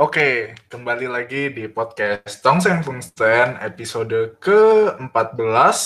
[0.00, 5.76] Oke, kembali lagi di podcast Tongseng Fungsten episode ke-14.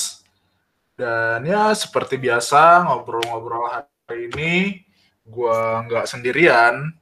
[0.95, 4.87] Dan ya seperti biasa ngobrol-ngobrol hari ini
[5.27, 5.59] gue
[5.91, 6.95] nggak sendirian.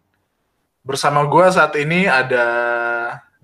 [0.81, 2.49] Bersama gue saat ini ada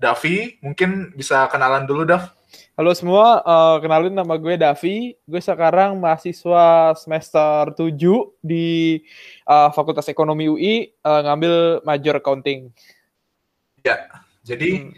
[0.01, 0.57] Davi.
[0.65, 2.25] Mungkin bisa kenalan dulu, Dav.
[2.73, 5.13] Halo semua, uh, kenalin nama gue Davi.
[5.29, 8.97] Gue sekarang mahasiswa semester 7 di
[9.45, 12.73] uh, Fakultas Ekonomi UI, uh, ngambil major accounting.
[13.85, 13.95] Ya,
[14.43, 14.93] jadi hmm.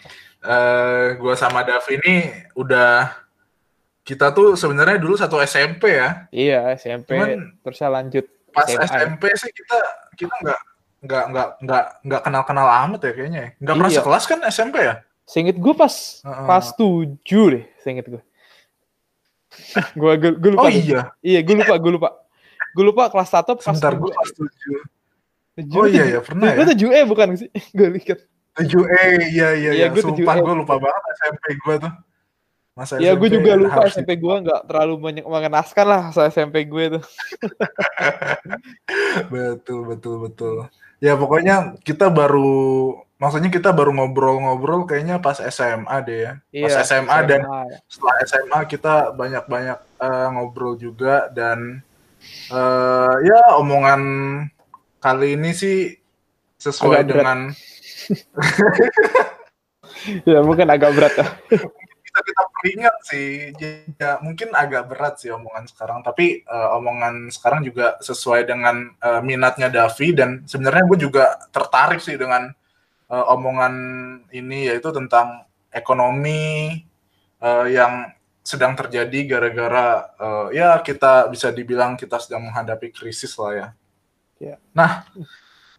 [0.46, 2.16] uh, gue sama Davi ini
[2.56, 3.22] udah
[4.02, 6.28] kita tuh sebenarnya dulu satu SMP ya.
[6.34, 7.16] Iya SMP.
[7.16, 8.26] Cuman terus saya lanjut.
[8.52, 8.84] Pas SMA.
[8.84, 9.78] SMP sih kita
[10.18, 10.60] kita nggak
[11.02, 13.42] nggak nggak nggak nggak kenal kenal amat ya kayaknya.
[13.42, 13.50] Ya.
[13.62, 13.80] Nggak iya.
[13.80, 14.96] pernah sekelas kan SMP ya?
[15.24, 15.94] Singit gue pas
[16.26, 16.48] uh-uh.
[16.50, 18.22] pas tujuh deh, singit gue.
[20.00, 20.68] gue gue lupa.
[20.68, 21.14] Oh iya.
[21.22, 22.10] Iya gue lupa gue lupa.
[22.72, 24.80] Gue lupa kelas satu pas Sebentar, gue kelas tujuh.
[25.78, 26.56] Oh iya ya pernah ya.
[26.58, 27.50] Gue tujuh E bukan sih?
[27.78, 28.20] gue lihat.
[28.60, 29.88] 7E, iya iya iya.
[29.88, 31.94] Gue Sumpah gue lupa banget SMP gue tuh.
[32.72, 37.00] Masa ya gue juga lupa SMP gue nggak terlalu banyak mengenaskan lah saya SMP gue
[37.00, 37.04] tuh.
[39.34, 40.56] betul betul betul.
[41.02, 46.34] Ya pokoknya kita baru maksudnya kita baru ngobrol-ngobrol kayaknya pas SMA deh ya.
[46.52, 47.78] Iya, pas SMA, SMA dan ya.
[47.88, 51.84] setelah SMA kita banyak-banyak uh, ngobrol juga dan
[52.50, 54.02] uh, ya omongan
[55.02, 55.98] kali ini sih
[56.62, 57.50] sesuai dengan
[60.30, 61.28] ya mungkin agak berat ya.
[62.12, 63.28] kita kita peringat sih
[63.96, 69.24] ya mungkin agak berat sih omongan sekarang tapi uh, omongan sekarang juga sesuai dengan uh,
[69.24, 72.52] minatnya Davi dan sebenarnya gue juga tertarik sih dengan
[73.08, 73.74] uh, omongan
[74.36, 76.84] ini yaitu tentang ekonomi
[77.40, 83.54] uh, yang sedang terjadi gara-gara uh, ya kita bisa dibilang kita sedang menghadapi krisis lah
[83.54, 83.68] ya.
[84.42, 84.58] Yeah.
[84.74, 85.06] Nah,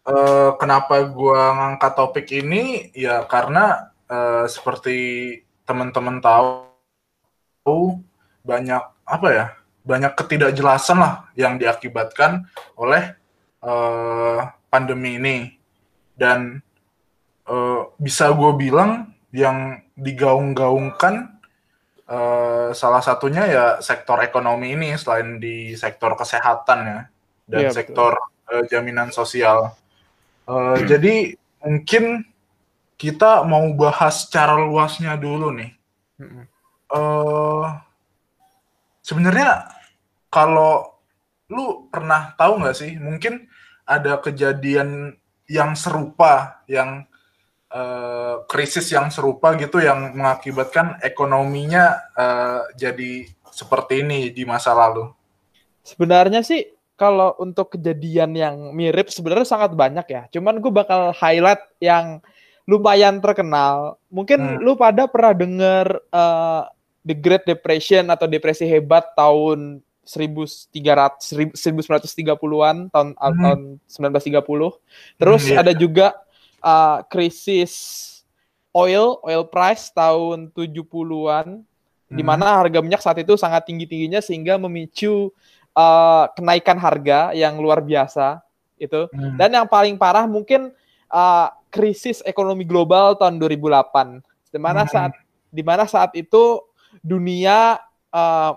[0.06, 2.90] uh, kenapa gue ngangkat topik ini?
[2.94, 8.02] Ya karena uh, seperti teman-teman tahu
[8.42, 9.46] banyak apa ya
[9.82, 12.46] banyak ketidakjelasan lah yang diakibatkan
[12.78, 13.14] oleh
[13.62, 15.36] uh, pandemi ini.
[16.12, 16.62] Dan
[17.48, 21.40] uh, bisa gue bilang yang digaung-gaungkan
[22.06, 27.00] uh, salah satunya ya sektor ekonomi ini selain di sektor kesehatan ya
[27.48, 28.12] dan ya, sektor
[28.52, 29.72] uh, jaminan sosial
[30.48, 32.26] Uh, jadi mungkin
[32.98, 35.70] kita mau bahas secara luasnya dulu nih.
[36.92, 37.78] Uh,
[39.02, 39.66] Sebenarnya
[40.30, 40.94] kalau
[41.50, 43.50] lu pernah tahu nggak sih, mungkin
[43.82, 45.18] ada kejadian
[45.50, 47.02] yang serupa, yang
[47.74, 55.10] uh, krisis yang serupa gitu, yang mengakibatkan ekonominya uh, jadi seperti ini di masa lalu.
[55.82, 56.62] Sebenarnya sih
[57.02, 60.22] kalau untuk kejadian yang mirip sebenarnya sangat banyak ya.
[60.30, 62.22] Cuman gue bakal highlight yang
[62.62, 63.98] lumayan terkenal.
[64.06, 64.62] Mungkin hmm.
[64.62, 66.70] lu pada pernah denger uh,
[67.02, 70.70] The Great Depression atau depresi hebat tahun 1300
[71.58, 73.42] 1930-an tahun hmm.
[73.42, 75.18] tahun 1930.
[75.18, 75.58] Terus hmm, yeah.
[75.58, 76.06] ada juga
[76.62, 77.74] uh, krisis
[78.70, 82.14] oil oil price tahun 70-an hmm.
[82.14, 85.34] di mana harga minyak saat itu sangat tinggi-tingginya sehingga memicu
[85.76, 88.40] uh, kenaikan harga yang luar biasa
[88.80, 89.08] itu.
[89.12, 89.36] Hmm.
[89.36, 90.72] Dan yang paling parah mungkin
[91.12, 94.90] uh, krisis ekonomi global tahun 2008 di mana hmm.
[94.92, 95.12] saat
[95.52, 96.60] di mana saat itu
[97.00, 97.80] dunia
[98.12, 98.52] uh,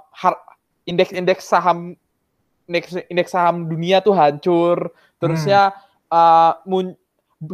[0.83, 1.95] indeks-indeks saham
[2.67, 4.91] indeks, indeks saham dunia tuh hancur.
[5.19, 5.71] Terusnya
[6.11, 6.11] hmm.
[6.11, 6.93] uh,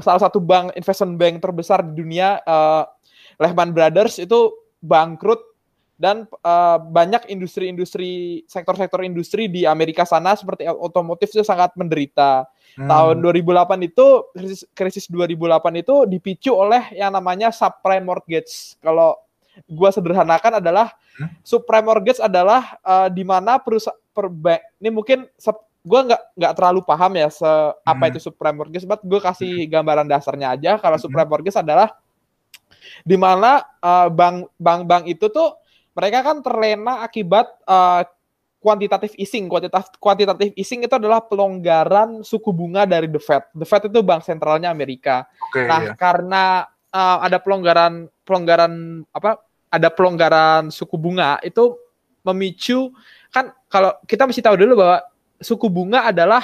[0.01, 2.85] salah satu bank investment bank terbesar di dunia uh,
[3.41, 5.50] Lehman Brothers itu bangkrut
[6.01, 12.49] dan uh, banyak industri-industri sektor-sektor industri di Amerika sana seperti otomotif itu sangat menderita.
[12.73, 12.89] Hmm.
[12.89, 18.81] Tahun 2008 itu krisis, krisis 2008 itu dipicu oleh yang namanya subprime mortgage.
[18.81, 19.13] Kalau
[19.69, 20.89] gua sederhanakan adalah
[21.21, 21.45] hmm?
[21.45, 24.27] subprime mortgage adalah uh, di mana perusahaan per
[24.81, 25.29] ini mungkin
[25.81, 27.47] gue nggak nggak terlalu paham ya se
[27.81, 28.11] apa hmm.
[28.13, 29.69] itu subprime mortgage, but gue kasih hmm.
[29.69, 30.71] gambaran dasarnya aja.
[30.81, 31.03] Kalau hmm.
[31.05, 31.93] subprime mortgage adalah
[33.01, 35.60] di mana uh, bank bank-bank itu tuh
[35.91, 38.03] mereka kan terlena akibat uh,
[38.61, 39.49] kuantitatif easing.
[39.97, 43.43] Kuantitatif, easing itu adalah pelonggaran suku bunga dari The Fed.
[43.57, 45.25] The Fed itu bank sentralnya Amerika.
[45.51, 45.93] Okay, nah, iya.
[45.97, 46.43] karena
[46.93, 49.41] uh, ada pelonggaran pelonggaran apa?
[49.71, 51.79] Ada pelonggaran suku bunga itu
[52.21, 52.93] memicu
[53.33, 54.99] kan kalau kita mesti tahu dulu bahwa
[55.41, 56.43] suku bunga adalah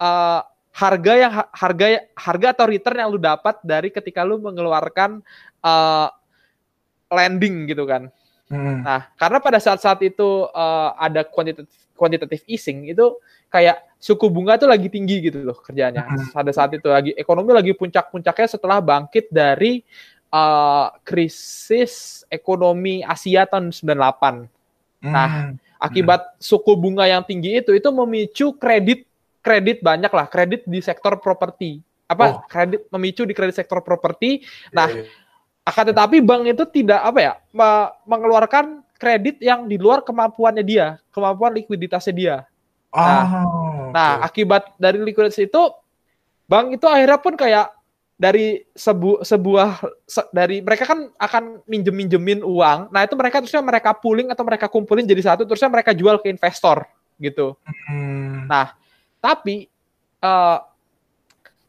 [0.00, 0.42] uh,
[0.74, 1.86] harga yang harga
[2.18, 5.22] harga atau return yang lu dapat dari ketika lu mengeluarkan
[5.62, 6.08] uh,
[7.14, 8.10] lending gitu kan.
[8.52, 8.84] Hmm.
[8.84, 13.16] Nah, karena pada saat-saat itu uh, ada quantitative quantitative easing itu
[13.48, 16.04] kayak suku bunga tuh lagi tinggi gitu loh kerjanya.
[16.04, 16.28] Hmm.
[16.34, 19.80] Pada saat itu lagi ekonomi lagi puncak-puncaknya setelah bangkit dari
[20.34, 23.86] uh, krisis ekonomi Asia tahun 98.
[23.88, 25.08] Nah, hmm.
[25.08, 25.30] Nah,
[25.80, 29.08] akibat suku bunga yang tinggi itu itu memicu kredit
[29.40, 31.80] kredit banyak lah, kredit di sektor properti.
[32.04, 32.44] Apa oh.
[32.44, 34.44] kredit memicu di kredit sektor properti.
[34.74, 35.23] Nah, yeah, yeah
[35.64, 37.32] akan tetapi bank itu tidak apa ya
[38.04, 42.36] mengeluarkan kredit yang di luar kemampuannya dia, kemampuan likuiditasnya dia.
[42.94, 45.62] Nah, oh, nah akibat dari likuiditas itu
[46.46, 47.74] bank itu akhirnya pun kayak
[48.14, 52.94] dari sebu sebuah se dari mereka kan akan minjem minjemin uang.
[52.94, 56.30] Nah itu mereka terusnya mereka pooling atau mereka kumpulin jadi satu terusnya mereka jual ke
[56.30, 56.86] investor
[57.18, 57.58] gitu.
[57.90, 58.46] Hmm.
[58.46, 58.78] Nah
[59.18, 59.66] tapi
[60.22, 60.62] uh,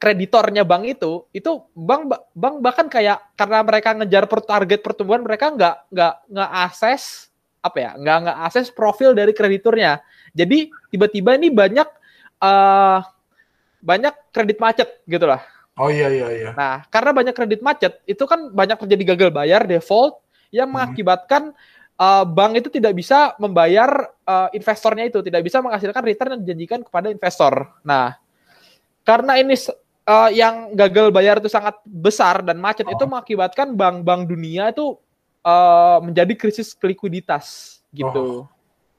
[0.06, 5.50] kreditornya bank itu itu bank bank bahkan kayak karena mereka ngejar per target pertumbuhan mereka
[5.50, 7.34] nggak nggak nggak akses
[7.66, 10.06] apa ya nggak nggak akses profil dari krediturnya.
[10.38, 11.90] Jadi tiba-tiba ini banyak
[12.38, 13.02] uh,
[13.82, 15.42] banyak kredit macet gitu lah.
[15.74, 16.52] Oh iya iya iya.
[16.54, 20.22] Nah karena banyak kredit macet itu kan banyak terjadi gagal bayar default
[20.54, 20.78] yang hmm.
[20.78, 21.50] mengakibatkan
[21.98, 23.90] uh, bank itu tidak bisa membayar
[24.22, 27.74] uh, investornya itu tidak bisa menghasilkan return yang dijanjikan kepada investor.
[27.82, 28.22] Nah
[29.02, 29.58] karena ini
[30.06, 32.94] uh, yang gagal bayar itu sangat besar dan macet oh.
[32.94, 34.96] itu mengakibatkan bank-bank dunia itu
[35.44, 38.46] uh, menjadi krisis likuiditas gitu.
[38.46, 38.54] Oh.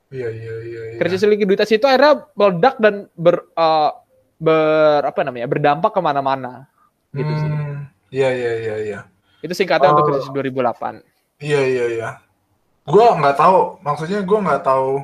[0.06, 0.98] Iya, iya, iya, iya.
[1.02, 3.90] Krisis likuiditas itu akhirnya meledak dan ber, uh,
[4.38, 6.70] ber apa namanya berdampak ke mana-mana
[7.10, 7.50] gitu hmm, sih.
[8.22, 9.00] Iya, iya, iya, iya.
[9.42, 11.02] Itu singkatnya uh, untuk krisis 2008.
[11.42, 12.08] Iya, iya, iya.
[12.86, 15.02] Gua nggak tahu, maksudnya gue nggak tahu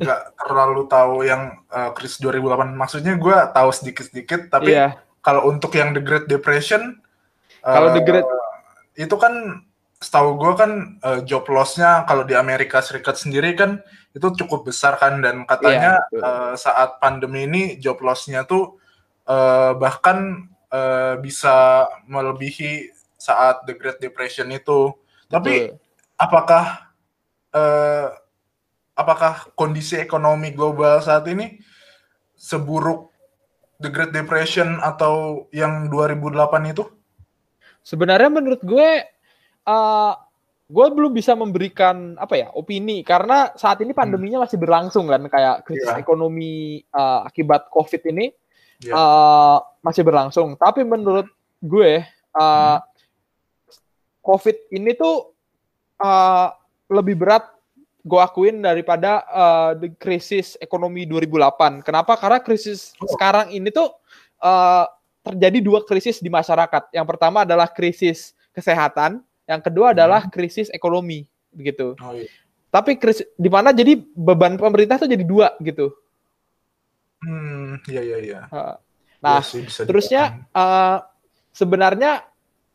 [0.00, 2.72] nggak terlalu tahu yang uh, krisis 2008.
[2.72, 7.00] Maksudnya gue tahu sedikit-sedikit, tapi yeah kalau untuk yang The Great Depression
[7.60, 8.28] kalau uh, The Great
[8.96, 9.64] itu kan
[10.00, 10.72] setahu gue kan
[11.04, 13.84] uh, job loss-nya kalau di Amerika Serikat sendiri kan
[14.16, 18.80] itu cukup besar kan dan katanya yeah, iya, uh, saat pandemi ini job loss-nya tuh
[19.28, 22.90] uh, bahkan uh, bisa melebihi
[23.20, 24.96] saat The Great Depression itu.
[25.28, 25.76] Tapi betul.
[26.16, 26.64] apakah
[27.52, 28.08] uh,
[28.96, 31.60] apakah kondisi ekonomi global saat ini
[32.34, 33.09] seburuk
[33.80, 36.84] The Great Depression atau yang 2008 itu?
[37.80, 38.88] Sebenarnya menurut gue
[39.64, 40.12] uh,
[40.70, 44.44] gue belum bisa memberikan apa ya opini karena saat ini pandeminya hmm.
[44.46, 45.98] masih berlangsung kan kayak krisis yeah.
[45.98, 48.30] ekonomi uh, akibat covid ini
[48.78, 48.94] yeah.
[48.94, 48.94] Iya.
[48.94, 51.26] uh, masih berlangsung tapi menurut
[51.58, 52.06] gue
[52.38, 52.80] uh, hmm.
[54.22, 55.34] covid ini tuh
[55.98, 56.54] uh,
[56.86, 57.50] lebih berat
[58.00, 61.84] gue akuin daripada uh, krisis ekonomi 2008.
[61.84, 62.16] Kenapa?
[62.16, 63.08] Karena krisis oh.
[63.12, 63.92] sekarang ini tuh
[64.40, 64.84] uh,
[65.20, 66.92] terjadi dua krisis di masyarakat.
[66.96, 69.94] Yang pertama adalah krisis kesehatan, yang kedua hmm.
[70.00, 71.92] adalah krisis ekonomi, begitu.
[72.00, 72.28] Oh, iya.
[72.70, 75.92] Tapi krisis di mana jadi beban pemerintah tuh jadi dua gitu.
[77.20, 78.40] Hmm, iya iya iya.
[79.20, 81.04] Nah, ya sih, terusnya uh,
[81.52, 82.24] sebenarnya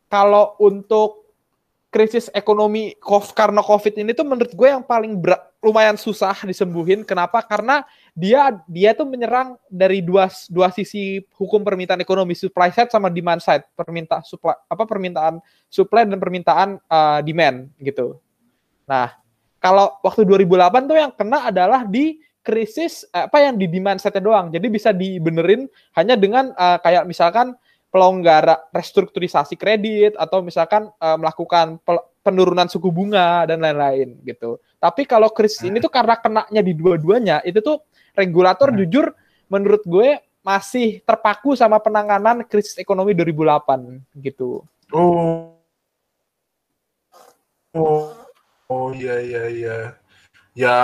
[0.06, 1.25] kalau untuk
[1.96, 2.92] krisis ekonomi
[3.32, 7.00] karena COVID ini tuh menurut gue yang paling berat, lumayan susah disembuhin.
[7.08, 7.40] Kenapa?
[7.40, 13.08] Karena dia dia tuh menyerang dari dua dua sisi hukum permintaan ekonomi supply side sama
[13.08, 15.40] demand side permintaan supply apa permintaan
[15.72, 18.20] supply dan permintaan uh, demand gitu.
[18.84, 19.16] Nah
[19.56, 24.20] kalau waktu 2008 tuh yang kena adalah di krisis eh, apa yang di demand side
[24.20, 24.52] doang.
[24.52, 25.64] Jadi bisa dibenerin
[25.96, 27.56] hanya dengan uh, kayak misalkan
[27.96, 31.80] pelonggara restrukturisasi kredit atau misalkan uh, melakukan
[32.20, 34.60] penurunan suku bunga dan lain-lain gitu.
[34.76, 37.80] Tapi kalau krisis ini tuh karena kenanya di dua-duanya itu tuh
[38.12, 38.76] regulator hmm.
[38.84, 39.16] jujur
[39.48, 44.60] menurut gue masih terpaku sama penanganan krisis ekonomi 2008 gitu.
[44.92, 45.56] Oh.
[47.72, 48.12] Oh.
[48.68, 49.76] Oh iya iya iya.
[50.52, 50.76] Ya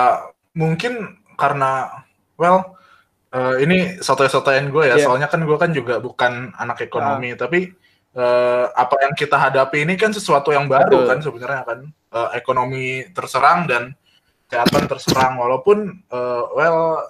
[0.57, 2.01] mungkin karena
[2.41, 2.73] well
[3.33, 5.03] uh, ini soto-sotoyan gue ya, yeah.
[5.03, 7.37] soalnya kan gue kan juga bukan anak ekonomi, uh.
[7.37, 7.73] tapi
[8.13, 11.09] uh, apa yang kita hadapi ini kan sesuatu yang baru Betul.
[11.09, 11.79] kan sebenarnya kan
[12.13, 13.97] uh, ekonomi terserang dan
[14.47, 17.01] kesehatan terserang walaupun uh, well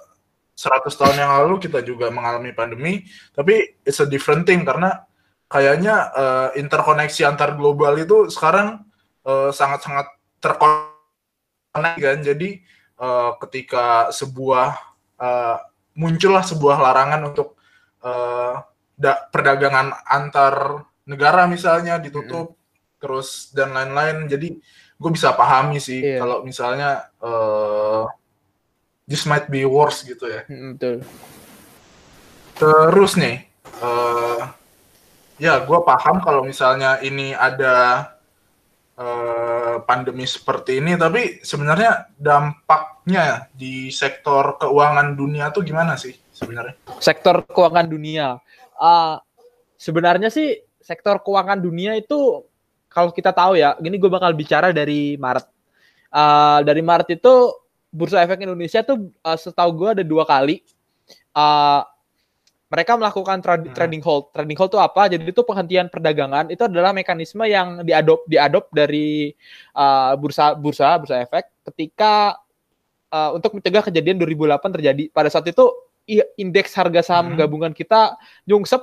[0.56, 3.02] 100 tahun yang lalu kita juga mengalami pandemi,
[3.34, 5.02] tapi it's a different thing karena
[5.50, 8.86] kayaknya uh, interkoneksi antar global itu sekarang
[9.26, 12.18] sangat-sangat uh, terkonek kan.
[12.22, 12.62] Jadi
[13.02, 14.78] uh, ketika sebuah
[15.18, 15.58] uh,
[15.94, 17.58] muncullah sebuah larangan untuk
[18.02, 18.58] uh,
[18.94, 22.58] da perdagangan antar negara misalnya ditutup mm.
[23.02, 24.54] terus dan lain-lain jadi
[24.94, 26.22] gue bisa pahami sih yeah.
[26.22, 28.06] kalau misalnya uh,
[29.06, 30.96] this might be worse gitu ya mm, betul
[32.54, 33.50] terus nih
[33.82, 34.54] uh,
[35.38, 38.08] ya gue paham kalau misalnya ini ada
[38.98, 42.14] uh, pandemi seperti ini, tapi sebenarnya
[43.04, 46.72] dampaknya di sektor keuangan dunia tuh gimana sih sebenarnya?
[47.04, 48.40] Sektor keuangan dunia,
[48.80, 49.20] uh,
[49.76, 52.40] sebenarnya sih sektor keuangan dunia itu
[52.88, 55.46] kalau kita tahu ya, gini gue bakal bicara dari Maret.
[56.14, 57.52] Uh, dari Maret itu
[57.92, 60.62] Bursa Efek Indonesia tuh uh, setahu gue ada dua kali
[61.36, 61.82] uh,
[62.72, 63.70] mereka melakukan tra hmm.
[63.76, 64.32] trading hold.
[64.32, 65.02] Trading hold itu apa?
[65.12, 69.30] Jadi itu penghentian perdagangan itu adalah mekanisme yang diadop diadop dari
[69.76, 72.43] uh, bursa bursa bursa efek ketika
[73.14, 75.04] uh, untuk mencegah kejadian 2008 terjadi.
[75.14, 75.70] Pada saat itu
[76.36, 77.38] indeks harga saham hmm.
[77.38, 78.82] gabungan kita nyungsep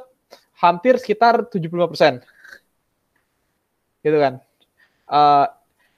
[0.57, 2.23] hampir sekitar 75%
[4.01, 4.39] gitu kan.
[5.11, 5.45] Uh,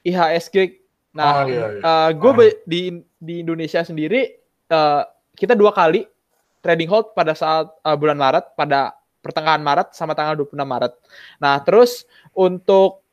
[0.04, 0.82] IHSG.
[1.14, 1.82] Nah, oh, iya, iya.
[1.86, 2.52] uh, gue oh.
[2.66, 2.82] di
[3.22, 4.34] di Indonesia sendiri
[4.74, 5.06] uh,
[5.38, 6.10] kita dua kali
[6.66, 10.94] trading hold pada saat uh, bulan Maret, pada pertengahan Maret sama tanggal 26 Maret.
[11.38, 13.06] Nah, terus untuk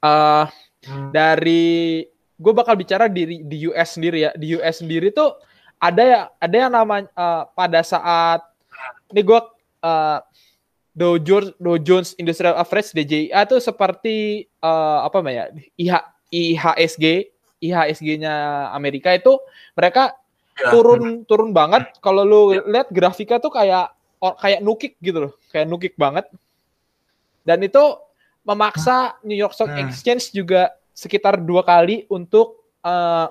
[0.00, 0.46] uh,
[0.86, 1.10] hmm.
[1.10, 2.06] dari
[2.38, 4.30] gue bakal bicara di di US sendiri ya.
[4.36, 5.36] Di US sendiri tuh
[5.82, 8.40] ada ya ada yang namanya uh, pada saat
[9.12, 9.40] ini gue
[9.84, 10.18] uh,
[10.92, 14.16] Dow Jones, Dow Jones Industrial Average DJIA itu seperti
[14.60, 15.44] uh, apa namanya
[15.80, 15.92] IH,
[16.28, 19.38] IHSG IHSG-nya Amerika itu
[19.78, 20.12] mereka
[20.58, 20.74] ya.
[20.74, 22.62] turun turun banget kalau lu ya.
[22.66, 23.94] lihat grafika tuh kayak
[24.42, 26.26] kayak nukik gitu loh kayak nukik banget
[27.46, 27.82] dan itu
[28.42, 29.70] memaksa New York Stock.
[29.70, 33.28] Exchange juga sekitar dua kali untuk uh,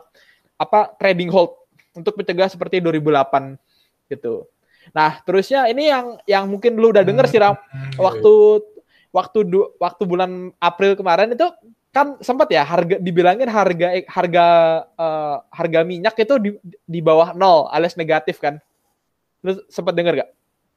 [0.57, 1.57] apa trading hold
[1.97, 3.57] untuk mencegah seperti 2008
[4.11, 4.45] gitu.
[4.91, 7.53] Nah, terusnya ini yang yang mungkin lu udah denger sih Ram.
[7.53, 8.81] Hmm, iya, waktu iya.
[9.13, 11.47] waktu du, waktu bulan April kemarin itu
[11.91, 14.45] kan sempat ya harga dibilangin harga harga
[14.95, 16.49] uh, harga minyak itu di,
[16.87, 18.57] di bawah nol alias negatif kan.
[19.45, 20.29] Lu sempat denger gak?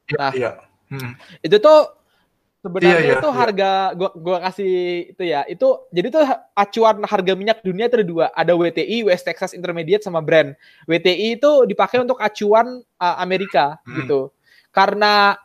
[0.08, 0.50] Ya, nah, iya.
[0.92, 1.16] Hmm.
[1.40, 1.96] itu tuh
[2.64, 3.36] sebenarnya iya, iya, itu iya.
[3.36, 4.74] harga gua gua kasih
[5.12, 5.44] itu ya.
[5.44, 6.24] Itu jadi tuh
[6.56, 10.56] acuan harga minyak dunia itu ada dua, ada WTI West Texas Intermediate sama Brent.
[10.88, 13.94] WTI itu dipakai untuk acuan uh, Amerika hmm.
[14.00, 14.32] gitu.
[14.72, 15.36] Karena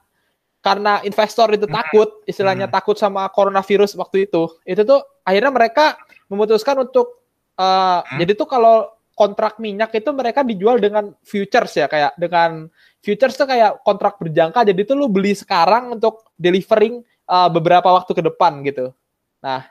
[0.64, 2.76] karena investor itu takut, istilahnya hmm.
[2.76, 4.48] takut sama coronavirus waktu itu.
[4.64, 6.00] Itu tuh akhirnya mereka
[6.32, 7.28] memutuskan untuk
[7.60, 8.16] uh, hmm.
[8.24, 13.48] jadi tuh kalau kontrak minyak itu mereka dijual dengan futures ya kayak dengan futures tuh
[13.48, 18.60] kayak kontrak berjangka jadi tuh lu beli sekarang untuk delivering uh, beberapa waktu ke depan
[18.68, 18.92] gitu.
[19.40, 19.64] Nah,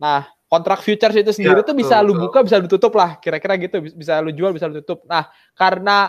[0.00, 3.16] nah kontrak futures itu sendiri ya, tuh bisa betul, lu buka bisa lu tutup lah
[3.20, 5.04] kira-kira gitu bisa lu jual bisa lu tutup.
[5.04, 6.08] Nah karena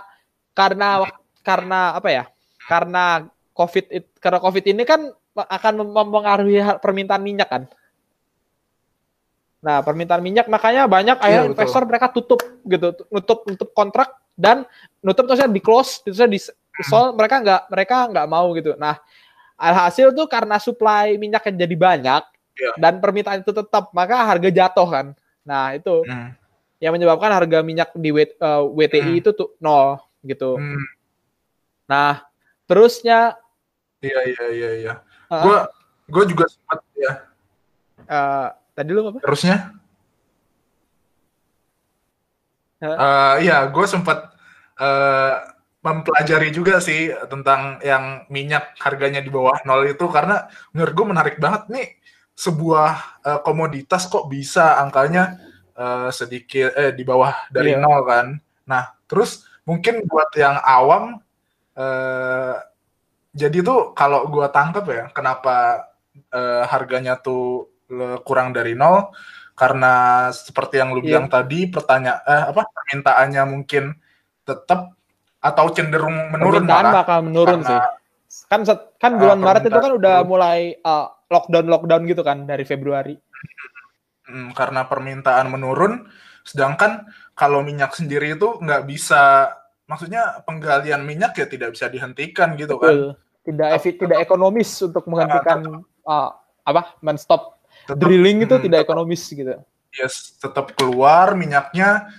[0.55, 1.07] karena
[1.43, 2.23] karena apa ya?
[2.63, 3.91] Karena covid
[4.23, 7.63] karena covid ini kan akan mempengaruhi permintaan minyak kan.
[9.63, 14.65] Nah, permintaan minyak makanya banyak ya, akhirnya investor mereka tutup gitu, nutup nutup kontrak dan
[14.99, 16.39] nutup terusnya di close, terusnya di
[16.85, 18.73] sol mereka nggak mereka nggak mau gitu.
[18.77, 18.97] Nah,
[19.57, 22.23] alhasil tuh karena supply minyak yang jadi banyak
[22.57, 22.71] ya.
[22.81, 25.05] dan permintaan itu tetap, maka harga jatuh kan.
[25.45, 26.29] Nah, itu hmm.
[26.81, 29.21] yang menyebabkan harga minyak di w, uh, WTI hmm.
[29.21, 30.57] itu tuh nol gitu.
[30.57, 30.81] Hmm.
[31.85, 32.25] Nah,
[32.65, 33.37] terusnya
[34.03, 34.93] Iya iya iya iya.
[35.31, 35.57] Uh, gua
[36.11, 37.13] gua juga sempat ya.
[38.03, 39.23] Uh, Tadi lu apa?
[39.23, 39.71] Terusnya?
[42.83, 44.35] Uh, iya, gue sempat
[44.75, 45.35] uh,
[45.83, 51.35] mempelajari juga sih tentang yang minyak harganya di bawah nol itu karena menurut gue menarik
[51.39, 51.87] banget nih
[52.33, 52.91] sebuah
[53.23, 55.37] uh, komoditas kok bisa angkanya
[55.75, 57.83] uh, sedikit eh di bawah dari yeah.
[57.83, 58.39] nol kan.
[58.67, 61.19] Nah, terus mungkin buat yang awam
[61.75, 62.55] uh,
[63.33, 65.87] jadi tuh kalau gue tangkap ya kenapa
[66.31, 67.71] uh, harganya tuh
[68.25, 69.13] kurang dari nol
[69.63, 69.93] karena
[70.35, 71.15] seperti yang lu yeah.
[71.15, 73.95] bilang tadi pertanyaan eh, apa permintaannya mungkin
[74.43, 74.91] tetap
[75.39, 77.79] atau cenderung menurun permintaan malah, bakal menurun karena, sih.
[78.51, 78.61] Kan
[78.99, 83.15] kan bulan uh, Maret itu kan udah mulai uh, lockdown lockdown gitu kan dari Februari.
[84.27, 86.11] Hmm, karena permintaan menurun.
[86.43, 87.07] Sedangkan
[87.39, 89.47] kalau minyak sendiri itu nggak bisa
[89.87, 93.15] maksudnya penggalian minyak ya tidak bisa dihentikan gitu Betul.
[93.15, 96.29] kan tidak tidak ekonomis untuk menghentikan uh,
[96.63, 97.52] apa menstop
[97.87, 99.55] tetap, drilling itu hmm, tidak ekonomis gitu.
[99.93, 102.09] Yes, tetap keluar minyaknya,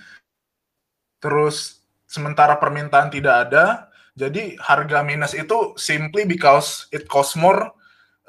[1.19, 7.75] terus sementara permintaan tidak ada, jadi harga minus itu simply because it cost more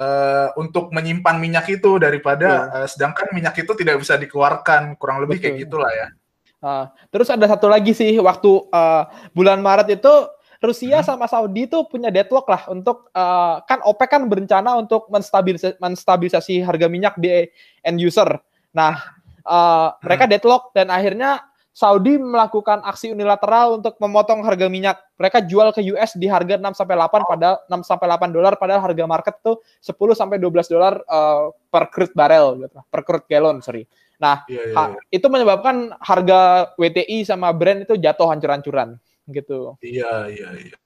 [0.02, 5.38] uh, untuk menyimpan minyak itu daripada uh, sedangkan minyak itu tidak bisa dikeluarkan, kurang lebih
[5.38, 5.44] Betul.
[5.46, 6.08] kayak gitulah ya.
[6.56, 10.14] Uh, terus ada satu lagi sih waktu uh, bulan Maret itu
[10.62, 11.06] Rusia hmm.
[11.06, 16.64] sama Saudi itu punya deadlock lah untuk uh, kan OPEC kan berencana untuk menstabilisasi, menstabilisasi
[16.64, 17.48] harga minyak di
[17.84, 18.40] end user.
[18.72, 18.96] Nah,
[19.44, 20.04] uh, hmm.
[20.04, 21.44] mereka deadlock dan akhirnya
[21.76, 24.96] Saudi melakukan aksi unilateral untuk memotong harga minyak.
[25.20, 28.80] Mereka jual ke US di harga 6 sampai 8 pada 6 sampai 8 dolar padahal
[28.80, 33.60] harga market tuh 10 sampai 12 dolar uh, per crude barrel gitu, per crude gallon,
[33.60, 33.84] sorry.
[34.16, 35.04] Nah, yeah, yeah, yeah.
[35.12, 38.96] itu menyebabkan harga WTI sama Brent itu jatuh hancur-hancuran
[39.30, 39.74] gitu.
[39.82, 40.76] Iya, iya, iya.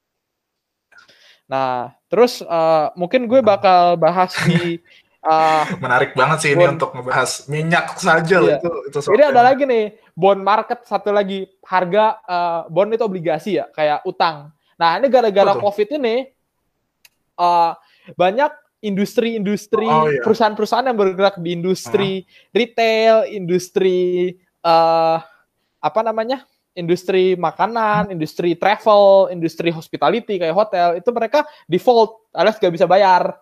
[1.50, 4.80] Nah, terus uh, mungkin gue bakal bahas di
[5.20, 8.56] Uh, Menarik banget sih bond, ini untuk ngebahas minyak saja iya.
[8.56, 8.72] itu.
[8.88, 13.68] itu Jadi ada lagi nih bond market satu lagi harga uh, bond itu obligasi ya
[13.68, 14.48] kayak utang.
[14.80, 16.24] Nah ini gara-gara covid ini
[17.36, 17.76] uh,
[18.16, 18.48] banyak
[18.80, 20.24] industri-industri oh, iya.
[20.24, 22.56] perusahaan-perusahaan yang bergerak di industri uh.
[22.56, 25.20] retail, industri uh,
[25.80, 32.74] apa namanya industri makanan, industri travel, industri hospitality kayak hotel itu mereka default alias gak
[32.74, 33.34] bisa bayar.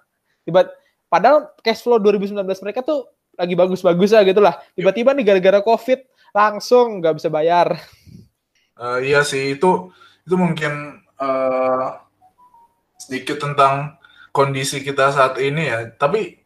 [0.44, 0.68] Tiba
[1.08, 4.61] Padahal cash flow 2019 mereka tuh lagi bagus-bagus ya gitu lah.
[4.76, 6.04] Tiba-tiba nih gara-gara COVID
[6.37, 7.80] langsung nggak bisa bayar.
[8.76, 9.88] Uh, iya sih itu
[10.28, 11.97] itu mungkin uh,
[13.00, 13.97] sedikit tentang
[14.37, 15.88] kondisi kita saat ini ya.
[15.97, 16.37] Tapi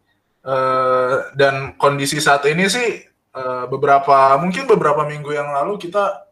[0.46, 3.02] uh, dan kondisi saat ini sih
[3.34, 6.30] uh, beberapa mungkin beberapa minggu yang lalu kita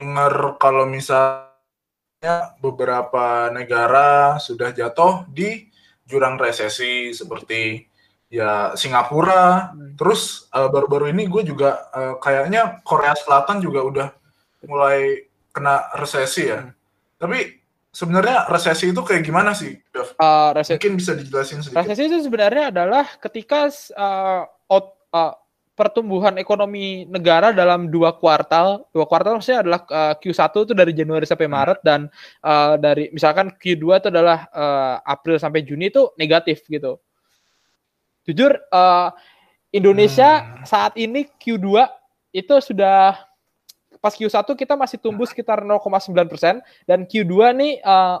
[0.00, 5.68] dengar kalau misalnya beberapa negara sudah jatuh di
[6.08, 7.84] jurang resesi seperti
[8.32, 9.76] ya Singapura.
[9.76, 9.94] Hmm.
[10.00, 14.08] Terus baru baru-baru ini gue juga uh, kayaknya Korea Selatan juga udah
[14.64, 16.64] mulai kena resesi ya.
[16.64, 16.72] Hmm.
[17.20, 17.60] Tapi
[17.92, 19.76] sebenarnya resesi itu kayak gimana sih,
[20.16, 21.84] Uh, resesi, Mungkin bisa dijelasin sedikit.
[21.84, 25.34] Resesi itu sebenarnya adalah ketika uh, out, uh,
[25.80, 30.92] pertumbuhan ekonomi negara dalam dua kuartal, dua kuartal maksudnya adalah uh, eh, Q1 itu dari
[30.92, 31.56] Januari sampai hmm.
[31.56, 32.00] Maret dan
[32.44, 37.00] uh, dari misalkan Q2 itu adalah uh, April sampai Juni itu negatif gitu.
[38.28, 39.08] Jujur uh,
[39.72, 40.68] Indonesia hmm.
[40.68, 41.88] saat ini Q2
[42.36, 43.16] itu sudah
[44.04, 48.20] pas Q1 kita masih tumbuh sekitar 0,9 persen dan Q2 nih uh,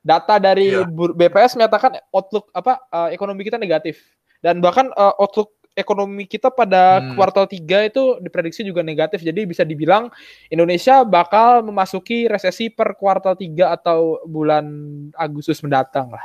[0.00, 0.88] data dari yeah.
[0.88, 6.98] BPS menyatakan outlook apa uh, ekonomi kita negatif dan bahkan uh, outlook ekonomi kita pada
[6.98, 7.20] hmm.
[7.20, 9.20] kuartal 3 itu diprediksi juga negatif.
[9.20, 10.08] Jadi bisa dibilang
[10.48, 14.64] Indonesia bakal memasuki resesi per kuartal 3 atau bulan
[15.12, 16.24] Agustus mendatang lah.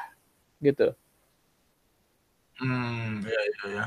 [0.64, 0.96] Gitu.
[2.64, 3.86] Hmm, ya ya ya.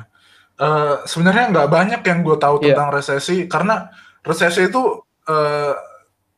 [0.54, 2.78] Uh, sebenarnya nggak banyak yang gue tahu yeah.
[2.78, 3.90] tentang resesi karena
[4.22, 5.74] resesi itu uh,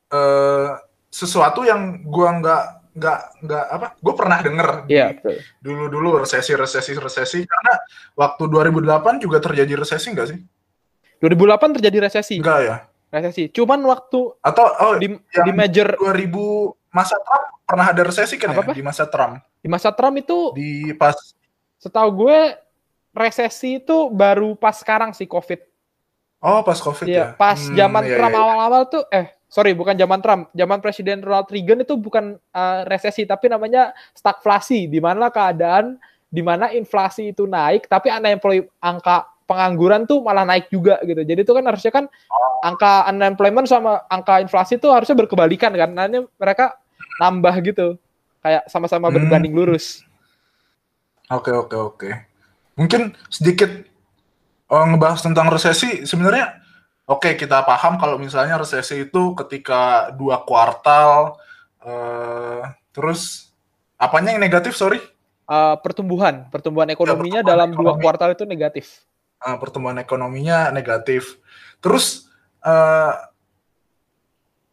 [0.08, 0.68] uh,
[1.12, 2.64] sesuatu yang gue nggak
[2.96, 5.12] nggak nggak apa gue pernah denger yeah,
[5.60, 7.76] dulu dulu resesi resesi resesi karena
[8.16, 10.40] waktu 2008 juga terjadi resesi enggak sih?
[11.20, 12.36] 2008 terjadi resesi.
[12.40, 12.76] Enggak ya?
[13.12, 13.48] Resesi.
[13.52, 18.72] Cuman waktu atau oh, di, di major 2000 masa Trump pernah ada resesi kan apa,
[18.72, 19.40] ya di masa Trump?
[19.60, 21.16] Di masa Trump itu di pas
[21.80, 22.38] setahu gue
[23.16, 25.60] resesi itu baru pas sekarang sih covid.
[26.44, 27.26] Oh pas covid iya, ya?
[27.32, 28.44] pas hmm, zaman iya, Trump iya, iya.
[28.44, 28.92] awal-awal iya.
[28.92, 29.26] tuh eh
[29.56, 34.84] sorry bukan zaman Trump, zaman Presiden Ronald Reagan itu bukan uh, resesi tapi namanya stagflasi,
[34.84, 35.96] di mana keadaan
[36.28, 41.24] di mana inflasi itu naik tapi unemployment angka pengangguran tuh malah naik juga gitu.
[41.24, 42.04] Jadi itu kan harusnya kan
[42.60, 45.88] angka unemployment sama angka inflasi itu harusnya berkebalikan kan.
[45.96, 46.76] Nanti mereka
[47.22, 47.96] nambah gitu.
[48.44, 49.16] Kayak sama-sama hmm.
[49.16, 50.04] berbanding lurus.
[51.32, 52.10] Oke, oke, oke.
[52.76, 53.70] Mungkin sedikit
[54.68, 56.65] oh, ngebahas tentang resesi sebenarnya
[57.06, 61.38] Oke, kita paham kalau misalnya resesi itu ketika dua kuartal,
[61.78, 63.54] uh, terus
[63.94, 64.98] apanya yang negatif, sorry?
[65.46, 67.86] Uh, pertumbuhan, pertumbuhan ya, ekonominya ya, pertumbuhan dalam ekonomi.
[67.86, 69.06] dua kuartal itu negatif.
[69.38, 71.38] Uh, pertumbuhan ekonominya negatif.
[71.78, 72.26] Terus,
[72.66, 73.14] uh,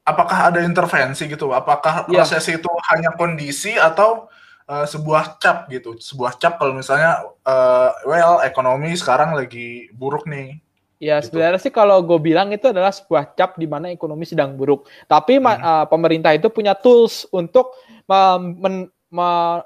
[0.02, 1.54] apakah ada intervensi gitu?
[1.54, 2.26] Apakah ya.
[2.26, 4.26] resesi itu hanya kondisi atau
[4.66, 6.02] uh, sebuah cap gitu?
[6.02, 10.63] Sebuah cap kalau misalnya, uh, well, ekonomi sekarang lagi buruk nih
[11.04, 11.36] Ya gitu.
[11.36, 14.88] sebenarnya sih kalau gue bilang itu adalah sebuah cap di mana ekonomi sedang buruk.
[15.04, 15.48] Tapi hmm.
[15.52, 17.76] uh, pemerintah itu punya tools untuk
[18.08, 18.88] men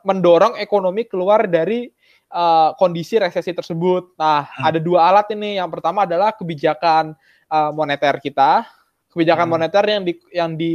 [0.04, 1.88] mendorong ekonomi keluar dari
[2.34, 4.18] uh, kondisi resesi tersebut.
[4.18, 4.66] Nah hmm.
[4.66, 5.62] ada dua alat ini.
[5.62, 7.14] Yang pertama adalah kebijakan
[7.54, 8.66] uh, moneter kita,
[9.14, 9.54] kebijakan hmm.
[9.54, 10.74] moneter yang di yang di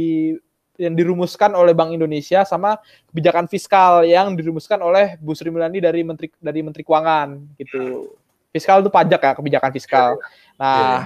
[0.81, 2.81] yang dirumuskan oleh Bank Indonesia sama
[3.13, 8.15] kebijakan fiskal yang dirumuskan oleh Bu Sri Mulyani dari Menteri dari Menteri Keuangan gitu.
[8.53, 10.09] Fiskal itu pajak ya, kebijakan fiskal.
[10.13, 10.25] Iya.
[10.63, 10.99] Nah, yeah.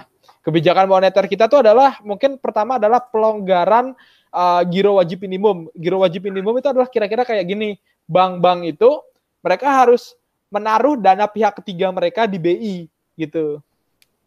[0.46, 3.98] kebijakan moneter kita tuh adalah mungkin pertama adalah pelonggaran
[4.30, 5.66] uh, giro wajib minimum.
[5.74, 9.02] Giro wajib minimum itu adalah kira-kira kayak gini, bank-bank itu
[9.42, 10.14] mereka harus
[10.54, 12.76] menaruh dana pihak ketiga mereka di BI
[13.18, 13.58] gitu.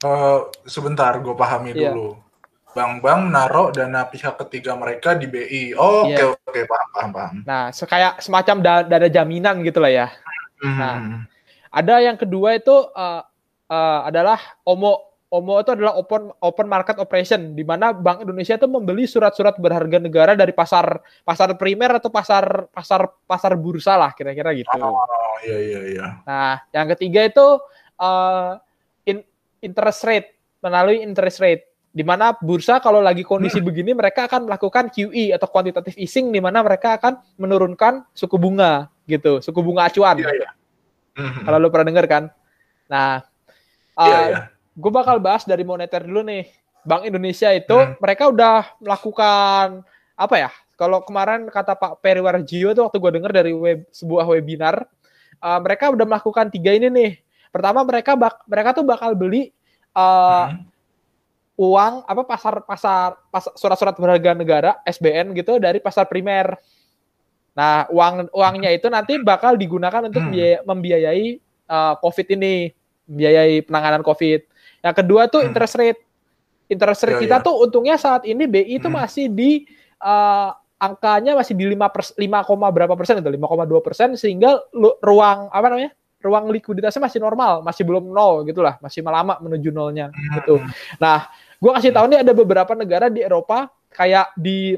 [0.03, 1.95] Uh, sebentar, gue pahami yeah.
[1.95, 2.19] dulu.
[2.75, 5.79] Bank-bank naruh dana pihak ketiga mereka di BI.
[5.79, 6.35] Oh, oke yeah.
[6.35, 7.35] oke okay, paham paham paham.
[7.47, 10.07] Nah, kayak semacam dana jaminan gitu lah ya.
[10.59, 10.79] Mm -hmm.
[10.79, 10.97] Nah,
[11.71, 13.23] ada yang kedua itu uh,
[13.71, 18.67] uh, adalah OMO OMO itu adalah open open market operation di mana Bank Indonesia itu
[18.67, 24.51] membeli surat-surat berharga negara dari pasar pasar primer atau pasar pasar pasar bursa lah kira-kira
[24.59, 24.75] gitu.
[24.83, 26.07] Oh iya iya iya.
[26.27, 27.47] Nah, yang ketiga itu
[28.03, 28.59] uh,
[29.07, 29.23] in,
[29.63, 30.35] interest rate
[30.67, 31.63] melalui interest rate
[31.95, 33.67] di mana bursa kalau lagi kondisi hmm.
[33.71, 38.91] begini mereka akan melakukan QE atau quantitative easing di mana mereka akan menurunkan suku bunga
[39.07, 40.19] gitu, suku bunga acuan.
[40.19, 40.51] Iya iya.
[41.15, 41.47] Hmm.
[41.47, 42.25] Kalau lu pernah dengar kan?
[42.91, 43.23] Nah,
[43.95, 44.43] uh, iya, iya
[44.77, 46.47] gue bakal bahas dari moneter dulu nih.
[46.81, 48.01] Bank Indonesia itu hmm.
[48.01, 49.85] mereka udah melakukan
[50.17, 50.51] apa ya?
[50.81, 54.89] Kalau kemarin kata Pak Periwarjio itu waktu gue dengar dari web, sebuah webinar,
[55.45, 57.13] uh, mereka udah melakukan tiga ini nih.
[57.53, 59.53] Pertama mereka bak, mereka tuh bakal beli
[59.93, 60.65] uh, hmm.
[61.61, 63.13] uang apa pasar pasar
[63.59, 66.57] surat-surat berharga negara SBN gitu dari pasar primer.
[67.53, 70.33] Nah uang uangnya itu nanti bakal digunakan untuk hmm.
[70.33, 71.27] biaya, membiayai
[71.69, 72.73] uh, COVID ini,
[73.05, 74.50] membiayai penanganan COVID.
[74.81, 75.49] Yang kedua tuh hmm.
[75.53, 76.01] interest rate.
[76.71, 77.47] Interest rate yeah, kita yeah.
[77.47, 78.97] tuh untungnya saat ini BI itu hmm.
[78.97, 79.67] masih di
[80.01, 82.25] uh, angkanya masih di 5 pers 5,
[82.73, 87.85] berapa persen itu 5,2 persen sehingga lu, ruang apa namanya ruang likuiditasnya masih normal masih
[87.85, 90.33] belum nol gitulah masih lama menuju nolnya hmm.
[90.41, 90.55] gitu
[90.97, 91.29] nah
[91.61, 94.77] gue kasih tahu nih ada beberapa negara di Eropa kayak di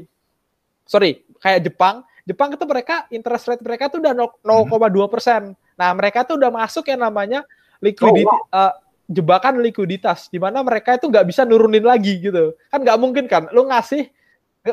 [0.87, 6.23] sorry kayak Jepang Jepang itu mereka interest rate mereka tuh udah 0,2 persen nah mereka
[6.23, 7.43] tuh udah masuk yang namanya
[7.83, 8.71] liquidity oh, wow.
[8.71, 8.73] uh,
[9.13, 13.47] jebakan likuiditas di mana mereka itu nggak bisa nurunin lagi gitu kan nggak mungkin kan
[13.53, 14.09] lo ngasih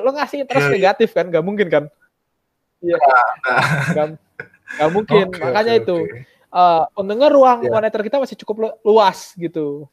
[0.00, 0.78] lo ngasih interest yeah, iya.
[0.80, 1.84] negatif kan nggak mungkin kan
[2.80, 4.08] iya yeah.
[4.80, 6.22] nggak mungkin okay, makanya okay, itu okay.
[6.50, 7.70] Uh, pendengar ruang yeah.
[7.70, 9.86] moneter kita masih cukup luas gitu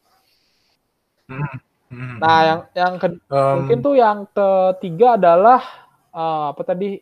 [1.29, 1.47] hmm.
[1.87, 2.17] Hmm.
[2.19, 5.61] nah yang yang ke, um, mungkin tuh yang ketiga adalah
[6.11, 6.99] uh, apa tadi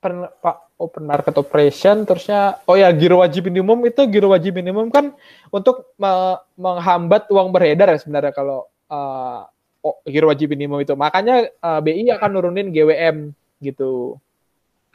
[0.00, 5.12] Pak open market operation terusnya oh ya giro wajib minimum itu giro wajib minimum kan
[5.52, 9.44] untuk me menghambat uang beredar ya sebenarnya kalau uh,
[9.84, 14.16] oh, giro wajib minimum itu makanya uh, BI akan nurunin GWM gitu.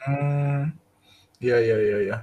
[0.02, 0.74] Hmm,
[1.38, 2.16] iya iya iya ya.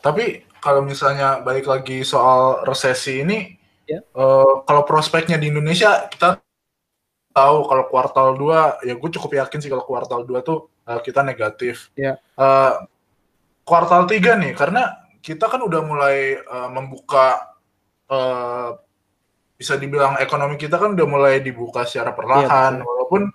[0.00, 4.00] Tapi kalau misalnya balik lagi soal resesi ini, ya.
[4.16, 6.40] uh, kalau prospeknya di Indonesia kita
[7.30, 11.22] tahu kalau kuartal 2 ya gue cukup yakin sih kalau kuartal 2 tuh uh, kita
[11.22, 11.94] negatif.
[11.94, 12.18] Yeah.
[12.34, 12.34] Ya.
[12.34, 12.72] Uh,
[13.62, 17.54] kuartal tiga nih, karena kita kan udah mulai uh, membuka,
[18.10, 18.74] uh,
[19.54, 23.28] bisa dibilang ekonomi kita kan udah mulai dibuka secara perlahan, yeah, walaupun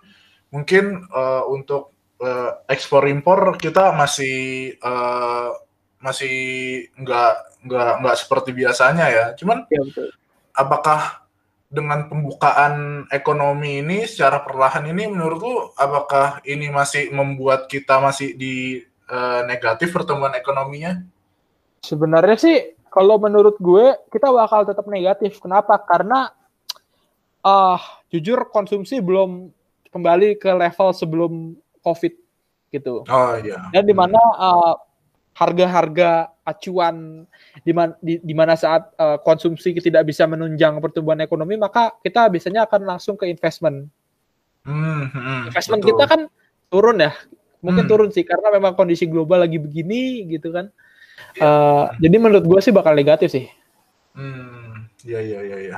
[0.49, 5.53] mungkin uh, untuk uh, ekspor impor kita masih uh,
[6.01, 6.35] masih
[6.97, 7.33] nggak
[7.69, 9.25] nggak nggak seperti biasanya ya.
[9.37, 10.09] Cuman yeah, betul.
[10.57, 11.24] apakah
[11.65, 18.37] dengan pembukaan ekonomi ini secara perlahan ini menurut lu apakah ini masih membuat kita masih
[18.37, 21.01] di uh, negatif pertumbuhan ekonominya?
[21.81, 22.57] Sebenarnya sih
[22.89, 25.41] kalau menurut gue kita bakal tetap negatif.
[25.41, 25.75] Kenapa?
[25.83, 26.31] Karena
[27.43, 27.79] uh,
[28.13, 29.51] jujur konsumsi belum
[29.91, 31.31] kembali ke level sebelum
[31.83, 32.13] COVID
[32.71, 33.03] gitu.
[33.07, 33.69] Oh iya.
[33.71, 34.73] Dan di mana uh,
[35.35, 37.25] harga-harga acuan
[37.65, 42.29] di mana di, di mana saat uh, konsumsi tidak bisa menunjang pertumbuhan ekonomi maka kita
[42.29, 43.89] biasanya akan langsung ke investment.
[44.65, 45.89] Hmm, hmm, investment betul.
[45.97, 46.21] kita kan
[46.69, 47.13] turun ya,
[47.61, 47.91] mungkin hmm.
[47.91, 50.69] turun sih karena memang kondisi global lagi begini gitu kan.
[51.41, 53.45] Uh, jadi menurut gue sih bakal negatif sih.
[54.13, 55.77] Hmm, ya ya ya ya.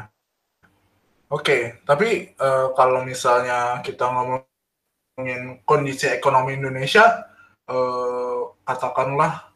[1.27, 7.27] Oke, okay, tapi uh, kalau misalnya kita ngomongin kondisi ekonomi Indonesia,
[7.67, 9.46] uh, katakanlah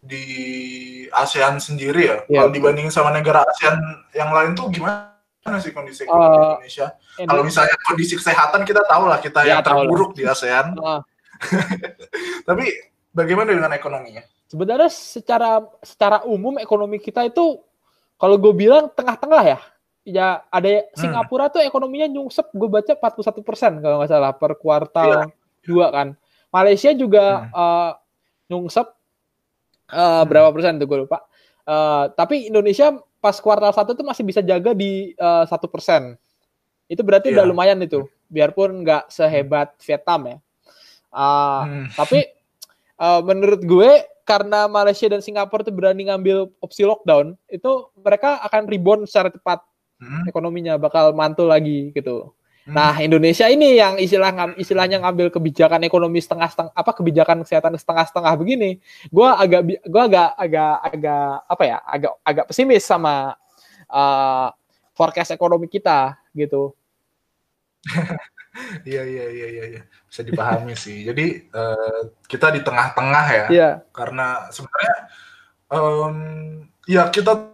[0.00, 0.24] di
[1.12, 2.16] ASEAN sendiri ya.
[2.26, 3.76] ya Kalau dibandingin sama negara ASEAN
[4.16, 5.12] yang lain tuh gimana
[5.60, 6.86] sih kondisi ekonomi uh, Indonesia?
[7.20, 10.16] Kalau misalnya kondisi kesehatan kita tahu lah kita ya, yang terburuk lah.
[10.16, 10.66] di ASEAN.
[10.80, 11.00] Uh.
[12.48, 12.64] Tapi
[13.12, 14.24] bagaimana dengan ekonominya?
[14.50, 17.62] Sebenarnya secara secara umum ekonomi kita itu
[18.18, 19.60] kalau gue bilang tengah-tengah ya.
[20.00, 20.96] Ya ada hmm.
[20.96, 25.24] Singapura tuh ekonominya nyungsep gue baca 41 persen kalau nggak salah per kuartal ya.
[25.60, 26.08] dua kan.
[26.50, 27.52] Malaysia juga hmm.
[27.52, 27.90] uh,
[28.50, 28.99] nyungsep
[29.90, 31.22] uh, berapa persen tuh gue lupa.
[31.66, 36.16] Uh, tapi Indonesia pas kuartal satu tuh masih bisa jaga di eh, satu uh, persen.
[36.88, 37.36] Itu berarti yeah.
[37.38, 40.36] udah lumayan itu, biarpun nggak sehebat Vietnam ya.
[41.12, 41.86] Uh, hmm.
[42.00, 42.20] Tapi
[42.96, 43.90] uh, menurut gue
[44.24, 49.60] karena Malaysia dan Singapura tuh berani ngambil opsi lockdown, itu mereka akan rebound secara cepat
[50.00, 50.32] hmm.
[50.32, 52.32] ekonominya bakal mantul lagi gitu.
[52.70, 58.78] Nah, Indonesia ini yang istilah istilahnya ngambil kebijakan ekonomi setengah-setengah apa kebijakan kesehatan setengah-setengah begini.
[59.10, 61.78] Gua agak gua agak agak agak apa ya?
[61.82, 63.34] agak agak pesimis sama
[63.90, 64.48] uh,
[64.94, 66.70] forecast ekonomi kita gitu.
[68.82, 69.82] Iya iya iya iya ya.
[70.10, 71.06] bisa dipahami sih.
[71.06, 73.46] Jadi uh, kita di tengah-tengah ya.
[73.46, 73.70] Iya.
[73.94, 74.96] Karena sebenarnya
[75.70, 76.16] um,
[76.82, 77.46] ya kita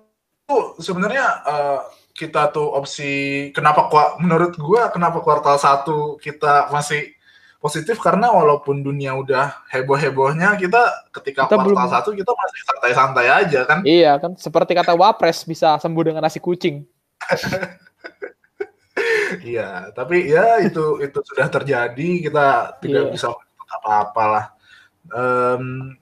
[0.48, 1.80] tuh sebenarnya uh,
[2.16, 3.12] kita tuh opsi
[3.52, 7.12] kenapa kuat menurut gua kenapa kuartal satu kita masih
[7.60, 10.80] positif karena walaupun dunia udah heboh-hebohnya kita
[11.20, 11.92] ketika kita kuartal belum...
[11.92, 13.78] satu kita masih santai-santai aja kan?
[13.84, 16.82] Iya kan seperti kata Wapres bisa sembuh dengan nasi kucing.
[19.26, 23.12] Iya tapi ya itu itu sudah terjadi kita tidak yeah.
[23.12, 23.28] bisa
[23.68, 24.56] apa-apalah.
[25.12, 25.92] Um,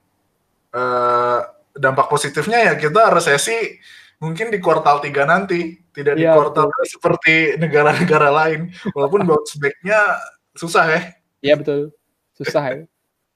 [0.70, 1.40] uh,
[1.74, 3.82] dampak positifnya ya kita resesi
[4.24, 6.84] mungkin di kuartal 3 nanti tidak ya, di kuartal betul.
[6.88, 8.72] seperti negara-negara lain.
[8.96, 10.16] Walaupun bounce back-nya
[10.56, 11.00] susah ya.
[11.44, 11.80] Iya betul.
[12.32, 12.76] Susah ya.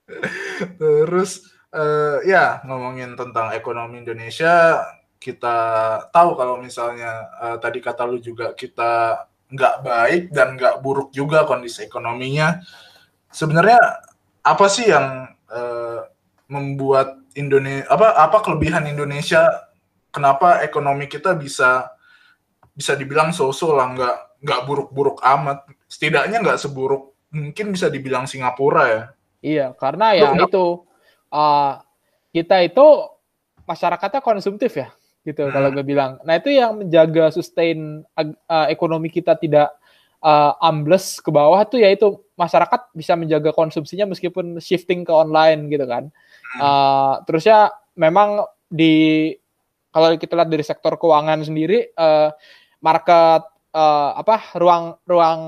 [0.81, 1.45] Terus
[1.77, 4.81] uh, ya ngomongin tentang ekonomi Indonesia
[5.21, 5.59] kita
[6.15, 11.45] tahu kalau misalnya uh, tadi kata lu juga kita nggak baik dan nggak buruk juga
[11.45, 12.65] kondisi ekonominya.
[13.29, 13.79] Sebenarnya
[14.41, 16.01] apa sih yang uh,
[16.49, 19.68] membuat Indonesia apa apa kelebihan Indonesia
[20.13, 21.93] kenapa ekonomi kita bisa
[22.73, 25.67] bisa dibilang so-so lah nggak nggak buruk-buruk amat.
[25.91, 29.03] Setidaknya nggak seburuk mungkin bisa dibilang Singapura ya.
[29.43, 30.65] Iya karena ya Loh, itu
[31.31, 31.73] uh,
[32.35, 32.87] kita itu
[33.69, 34.89] masyarakatnya konsumtif ya
[35.27, 35.53] gitu hmm.
[35.53, 36.17] kalau gue bilang.
[36.25, 39.75] Nah itu yang menjaga sustain uh, ekonomi kita tidak
[40.25, 45.85] uh, ambles ke bawah tuh yaitu masyarakat bisa menjaga konsumsinya meskipun shifting ke online gitu
[45.85, 46.09] kan.
[46.57, 47.69] Uh, terus ya
[47.99, 49.35] memang di
[49.99, 52.31] kalau kita lihat dari sektor keuangan sendiri uh,
[52.79, 53.43] market
[53.75, 55.41] uh, apa ruang ruang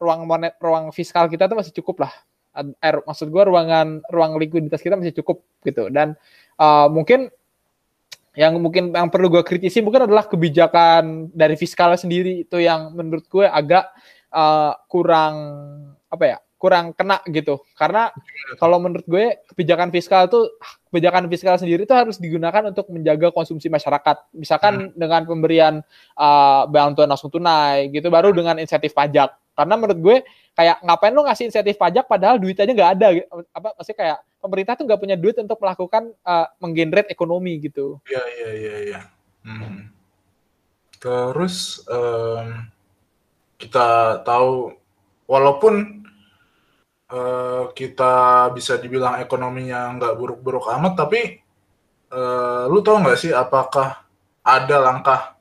[0.00, 2.12] ruang monet ruang fiskal kita tuh masih cukup lah.
[2.82, 6.18] Er, maksud gue ruangan ruang likuiditas kita masih cukup gitu dan
[6.58, 7.30] uh, mungkin
[8.34, 13.26] yang mungkin yang perlu gue kritisi mungkin adalah kebijakan dari fiskalnya sendiri itu yang menurut
[13.30, 13.90] gue agak
[14.34, 15.34] uh, kurang
[16.10, 17.64] apa ya kurang kena gitu.
[17.72, 18.12] Karena
[18.60, 20.60] kalau menurut gue kebijakan fiskal tuh
[20.92, 24.36] kebijakan fiskal sendiri itu harus digunakan untuk menjaga konsumsi masyarakat.
[24.36, 25.00] Misalkan hmm.
[25.00, 25.80] dengan pemberian
[26.20, 29.32] uh, bantuan langsung tunai gitu baru dengan insentif pajak.
[29.56, 30.16] Karena menurut gue
[30.52, 33.26] kayak ngapain lu ngasih insentif pajak padahal duitnya nggak ada gitu.
[33.56, 37.96] apa maksudnya kayak pemerintah tuh nggak punya duit untuk melakukan uh, menggenerate ekonomi gitu.
[38.04, 39.00] Iya iya iya iya.
[39.48, 39.88] Hmm.
[41.00, 42.68] Terus um,
[43.56, 44.76] kita tahu
[45.28, 45.99] walaupun
[47.10, 51.42] uh, kita bisa dibilang ekonominya nggak buruk-buruk amat, tapi
[52.14, 54.06] uh, lu tau nggak sih apakah
[54.42, 55.36] ada langkah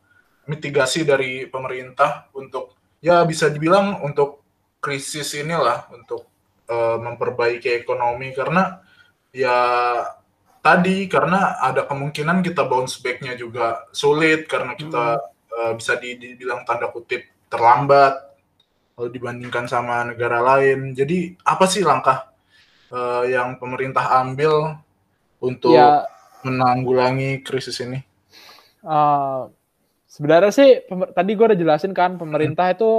[0.50, 4.42] mitigasi dari pemerintah untuk ya bisa dibilang untuk
[4.82, 6.26] krisis inilah untuk
[6.68, 8.82] uh, memperbaiki ekonomi karena
[9.30, 9.58] ya
[10.60, 15.54] tadi karena ada kemungkinan kita bounce back-nya juga sulit karena kita hmm.
[15.54, 18.29] uh, bisa dibilang tanda kutip terlambat
[19.00, 20.92] kalau dibandingkan sama negara lain.
[20.92, 22.36] Jadi apa sih langkah
[22.92, 24.76] uh, yang pemerintah ambil
[25.40, 26.04] untuk ya,
[26.44, 28.04] menanggulangi krisis ini?
[28.84, 29.48] Uh,
[30.04, 30.84] sebenarnya sih
[31.16, 32.76] tadi gue udah jelasin kan pemerintah hmm.
[32.76, 32.92] itu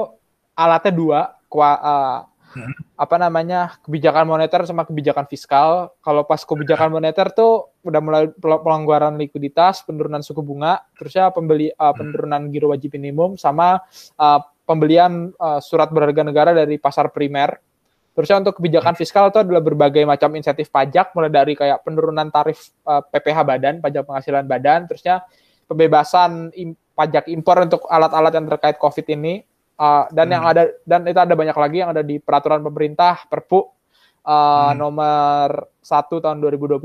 [0.56, 1.20] alatnya dua,
[1.52, 2.18] kua, uh,
[2.56, 2.96] hmm.
[2.96, 5.92] apa namanya kebijakan moneter sama kebijakan fiskal.
[6.00, 11.92] Kalau pas kebijakan moneter tuh udah mulai pelonggaran likuiditas, penurunan suku bunga, terusnya pembeli uh,
[11.92, 13.84] penurunan giro wajib minimum sama
[14.16, 17.58] uh, pembelian uh, surat berharga negara dari pasar primer.
[18.14, 22.70] Terusnya untuk kebijakan fiskal itu adalah berbagai macam insentif pajak, mulai dari kayak penurunan tarif
[22.86, 25.26] uh, eh, PPh badan, pajak penghasilan badan, terusnya
[25.66, 29.42] pembebasan im pajak impor untuk alat-alat yang terkait COVID ini,
[29.78, 30.34] uh, dan hmm.
[30.36, 33.66] yang ada dan itu ada banyak lagi yang ada di peraturan pemerintah Perpu uh,
[34.26, 34.74] hmm.
[34.76, 36.76] nomor 1 tahun 2020.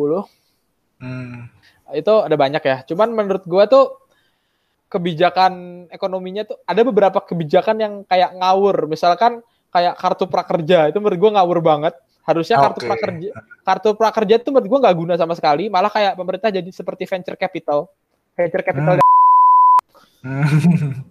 [1.03, 1.51] Hmm.
[1.91, 2.77] Itu ada banyak ya.
[2.87, 4.04] Cuman menurut gua tuh
[4.95, 8.87] kebijakan ekonominya tuh ada beberapa kebijakan yang kayak ngawur.
[8.87, 9.43] Misalkan
[9.75, 11.93] kayak kartu prakerja itu menurut gue ngawur banget.
[12.25, 12.89] Harusnya kartu okay.
[12.89, 13.29] prakerja
[13.61, 15.67] kartu prakerja itu menurut gue nggak guna sama sekali.
[15.67, 17.91] Malah kayak pemerintah jadi seperti venture capital.
[18.39, 18.95] Venture capital.
[18.95, 19.03] Hmm.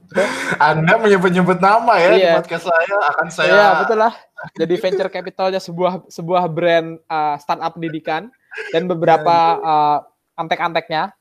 [0.75, 2.19] Anda menyebut-nyebut nama ya iya.
[2.19, 3.53] di podcast saya akan saya.
[3.55, 4.15] Iya betul lah.
[4.59, 8.27] Jadi venture capitalnya sebuah sebuah brand uh, startup pendidikan
[8.75, 9.99] dan beberapa uh,
[10.35, 11.15] antek-anteknya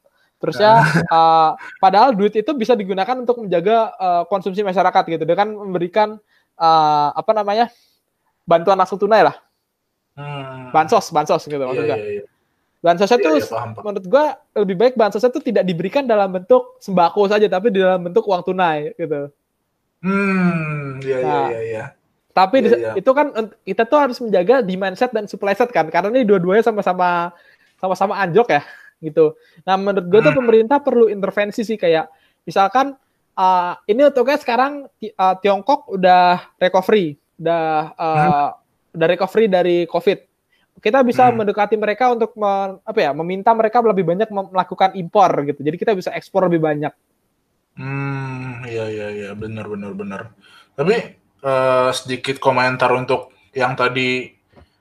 [0.44, 6.20] Terusnya uh, padahal duit itu bisa digunakan untuk menjaga uh, konsumsi masyarakat gitu dengan memberikan
[6.60, 7.72] uh, apa namanya
[8.44, 9.40] bantuan langsung tunai lah.
[10.20, 10.76] Hmm.
[10.76, 11.96] Bansos, bansos gitu yeah, maksudnya.
[11.96, 12.28] Yeah, yeah.
[12.84, 13.84] Bansosnya yeah, tuh yeah, paham, paham.
[13.88, 14.26] menurut gua
[14.60, 18.92] lebih baik bansosnya tuh tidak diberikan dalam bentuk sembako saja tapi dalam bentuk uang tunai
[19.00, 19.32] gitu.
[20.04, 21.86] Hmm, iya iya nah, iya iya.
[22.36, 22.96] Tapi yeah, yeah.
[23.00, 23.32] itu kan
[23.64, 27.32] kita tuh harus menjaga demand set dan supply set kan karena ini dua-duanya sama-sama
[27.80, 28.62] sama-sama anjlok ya
[29.04, 29.36] gitu.
[29.68, 30.40] Nah menurut gue tuh hmm.
[30.40, 32.08] pemerintah perlu intervensi sih kayak
[32.48, 32.96] misalkan
[33.36, 38.96] uh, ini untuknya sekarang uh, Tiongkok udah recovery, udah uh, hmm.
[38.96, 40.20] udah recovery dari COVID.
[40.82, 41.44] Kita bisa hmm.
[41.44, 45.62] mendekati mereka untuk me, apa ya meminta mereka lebih banyak melakukan impor gitu.
[45.62, 46.94] Jadi kita bisa ekspor lebih banyak.
[47.74, 50.22] Hmm, iya iya iya, benar benar benar.
[50.78, 54.34] Tapi uh, sedikit komentar untuk yang tadi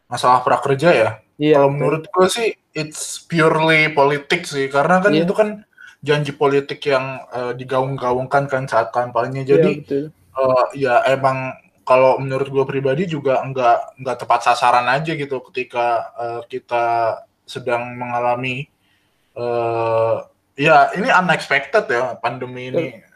[0.09, 1.11] masalah prakerja ya.
[1.41, 5.25] Iya, Kalau menurut gue sih it's purely politik sih, karena kan iya.
[5.25, 5.65] itu kan
[6.03, 9.45] janji politik yang uh, digaung-gaungkan kan saat kampanye.
[9.47, 11.53] Jadi iya, Uh, ya emang
[11.85, 17.93] kalau menurut gue pribadi juga nggak nggak tepat sasaran aja gitu ketika uh, kita sedang
[18.01, 18.65] mengalami
[19.37, 20.25] uh,
[20.57, 23.12] ya ini unexpected ya pandemi ini.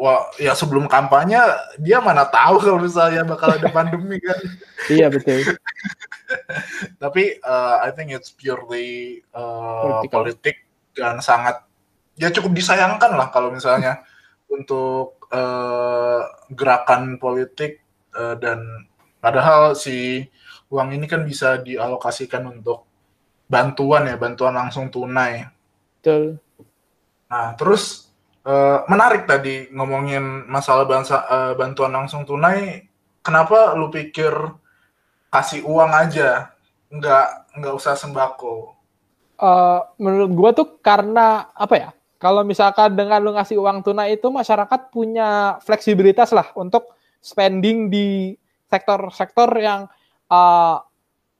[0.00, 1.36] Wah, ya sebelum kampanye
[1.76, 4.40] dia mana tahu kalau misalnya bakal ada pandemi kan.
[4.88, 5.44] iya betul.
[7.04, 10.64] Tapi uh, I think it's purely uh, politik
[10.96, 11.60] dan sangat
[12.16, 14.00] ya cukup disayangkan lah kalau misalnya
[14.48, 17.84] untuk uh, gerakan politik
[18.16, 18.88] uh, dan
[19.20, 20.24] padahal si
[20.72, 22.88] uang ini kan bisa dialokasikan untuk
[23.52, 25.44] bantuan ya bantuan langsung tunai.
[26.00, 26.40] Betul.
[27.28, 28.09] Nah terus
[28.46, 32.86] uh, menarik tadi ngomongin masalah bangsa, uh, bantuan langsung tunai.
[33.20, 34.32] Kenapa lu pikir
[35.28, 36.52] kasih uang aja,
[36.88, 37.26] nggak
[37.60, 38.76] nggak usah sembako?
[39.40, 41.90] Uh, menurut gua tuh karena apa ya?
[42.20, 46.92] kalau misalkan dengan lu ngasih uang tunai itu masyarakat punya fleksibilitas lah untuk
[47.24, 48.36] spending di
[48.68, 49.88] sektor-sektor yang
[50.28, 50.76] uh,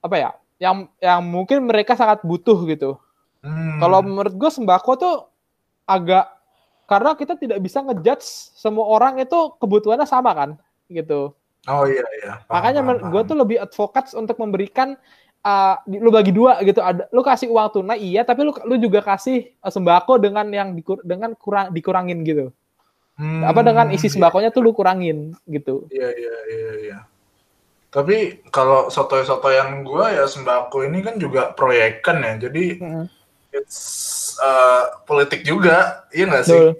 [0.00, 2.96] apa ya yang yang mungkin mereka sangat butuh gitu.
[3.44, 3.76] Hmm.
[3.76, 5.16] Kalau menurut gue sembako tuh
[5.84, 6.32] agak
[6.90, 8.26] karena kita tidak bisa ngejudge
[8.58, 10.50] semua orang itu kebutuhannya sama kan
[10.90, 11.30] gitu.
[11.70, 12.32] Oh iya iya.
[12.50, 12.80] Paham, Makanya
[13.14, 14.98] gue tuh lebih advokat untuk memberikan
[15.44, 19.00] uh, lu bagi dua gitu ada lu kasih uang tunai iya tapi lu lu juga
[19.04, 22.52] kasih uh, sembako dengan yang dikur, dengan kurang dikurangin gitu
[23.16, 24.14] hmm, apa dengan isi iya.
[24.16, 26.98] sembakonya tuh lu kurangin gitu iya iya iya iya
[27.90, 33.04] tapi kalau soto-soto yang gua ya sembako ini kan juga proyekan ya jadi hmm.
[33.52, 33.78] It's
[34.40, 36.60] uh, politik juga iya nggak sih?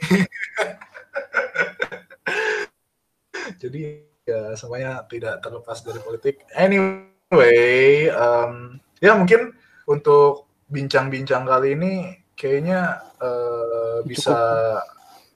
[3.61, 3.81] Jadi
[4.25, 6.47] ya semuanya tidak terlepas dari politik.
[6.55, 9.53] Anyway um, ya mungkin
[9.91, 14.39] untuk bincang-bincang kali ini kayaknya uh, bisa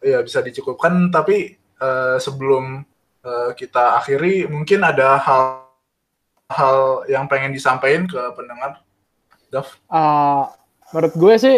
[0.05, 1.13] ya bisa dicukupkan.
[1.13, 2.85] Tapi uh, sebelum
[3.25, 8.85] uh, kita akhiri, mungkin ada hal-hal yang pengen disampaikan ke pendengar,
[9.49, 9.69] Dav?
[9.89, 10.49] Uh,
[10.93, 11.57] menurut gue sih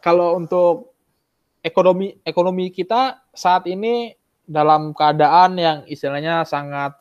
[0.00, 0.94] kalau untuk
[1.62, 6.98] ekonomi ekonomi kita saat ini dalam keadaan yang istilahnya sangat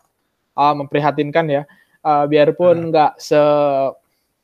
[0.53, 1.63] uh, memprihatinkan ya
[2.05, 2.89] uh, biarpun hmm.
[2.93, 3.21] nggak hmm.
[3.21, 3.41] se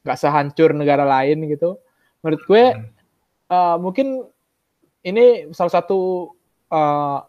[0.04, 1.78] nggak sehancur negara lain gitu
[2.24, 2.86] menurut gue hmm.
[3.52, 4.26] uh, mungkin
[5.06, 6.34] ini salah satu
[6.74, 7.22] uh,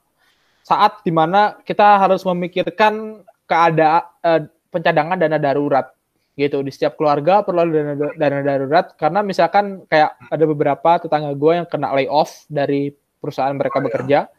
[0.64, 5.86] saat di mana kita harus memikirkan keadaan uh, pencadangan dana darurat
[6.38, 11.52] gitu di setiap keluarga perlu dana dana darurat karena misalkan kayak ada beberapa tetangga gue
[11.58, 14.30] yang kena layoff dari perusahaan mereka oh, bekerja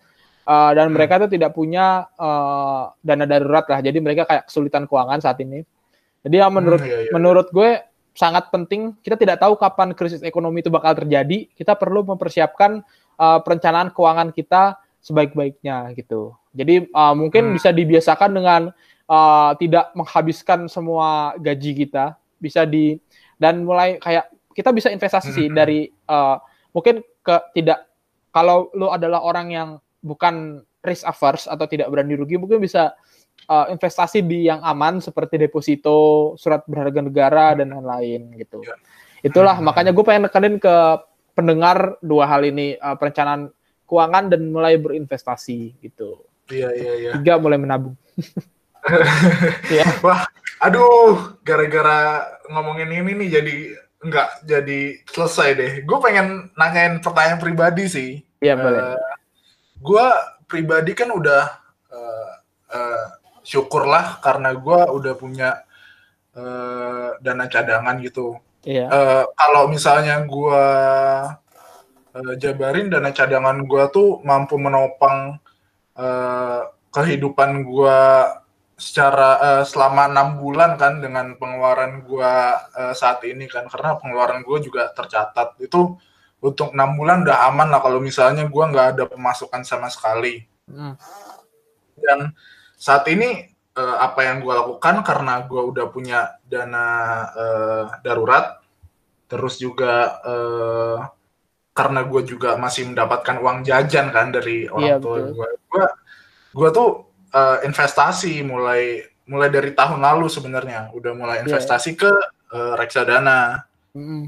[0.47, 0.95] uh, dan hmm.
[0.95, 5.67] mereka tuh tidak punya uh, dana darurat lah jadi mereka kayak kesulitan keuangan saat ini
[6.23, 7.11] jadi ya menurut hmm, iya, iya.
[7.11, 11.47] menurut gue sangat penting kita tidak tahu kapan krisis ekonomi itu bakal terjadi.
[11.55, 12.83] Kita perlu mempersiapkan
[13.15, 16.35] uh, perencanaan keuangan kita sebaik-baiknya gitu.
[16.51, 17.55] Jadi uh, mungkin hmm.
[17.55, 18.61] bisa dibiasakan dengan
[19.09, 23.01] uh, tidak menghabiskan semua gaji kita, bisa di
[23.41, 25.55] dan mulai kayak kita bisa investasi sih hmm.
[25.55, 26.37] dari uh,
[26.75, 27.89] mungkin ke tidak
[28.29, 29.69] kalau lu adalah orang yang
[29.99, 32.95] bukan risk averse atau tidak berani rugi mungkin bisa
[33.47, 38.63] uh, investasi di yang aman seperti deposito, surat berharga negara dan lain-lain gitu.
[38.63, 38.75] Ya.
[39.23, 39.65] Itulah hmm.
[39.65, 40.75] makanya gue pengen nekenin ke
[41.35, 43.51] pendengar dua hal ini uh, perencanaan
[43.87, 46.23] keuangan dan mulai berinvestasi gitu.
[46.51, 47.11] Iya iya iya.
[47.19, 47.95] Tiga mulai menabung.
[49.69, 49.85] ya.
[50.05, 50.27] Wah,
[50.63, 53.55] aduh, gara-gara ngomongin ini nih jadi
[53.99, 54.79] enggak jadi
[55.11, 55.73] selesai deh.
[55.83, 58.11] Gue pengen nanyain pertanyaan pribadi sih.
[58.39, 58.81] Iya boleh.
[58.95, 59.11] Uh,
[59.83, 60.07] gue
[60.47, 61.43] pribadi kan udah
[61.91, 62.31] uh,
[62.71, 63.05] uh,
[63.43, 65.49] syukurlah karena gue udah punya
[66.35, 68.39] uh, dana cadangan gitu.
[68.63, 68.87] Iya.
[68.87, 70.63] Uh, kalau misalnya gue
[72.15, 75.39] uh, jabarin dana cadangan gue tuh mampu menopang
[75.99, 77.99] uh, kehidupan gue
[78.79, 82.33] secara uh, selama enam bulan kan dengan pengeluaran gue
[82.79, 83.67] uh, saat ini kan.
[83.67, 85.59] Karena pengeluaran gue juga tercatat.
[85.59, 85.99] Itu
[86.39, 90.47] untuk enam bulan udah aman lah kalau misalnya gue nggak ada pemasukan sama sekali.
[90.71, 90.95] Hmm.
[91.99, 92.31] Dan
[92.79, 93.43] saat ini
[93.75, 96.87] uh, apa yang gue lakukan karena gue udah punya dana
[97.35, 98.63] uh, darurat,
[99.27, 100.97] terus juga uh,
[101.75, 105.85] karena gue juga masih mendapatkan uang jajan kan dari orang iya, tua gue, gue
[106.51, 111.43] gue tuh uh, investasi mulai mulai dari tahun lalu sebenarnya udah mulai iya.
[111.45, 111.99] investasi yeah.
[112.01, 112.11] ke
[112.53, 114.23] uh, reksadana mm.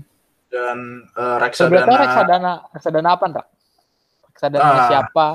[0.53, 0.77] dan
[1.17, 3.47] uh, reksadana reksadana reksadana apa enggak
[4.29, 5.27] reksadana uh, siapa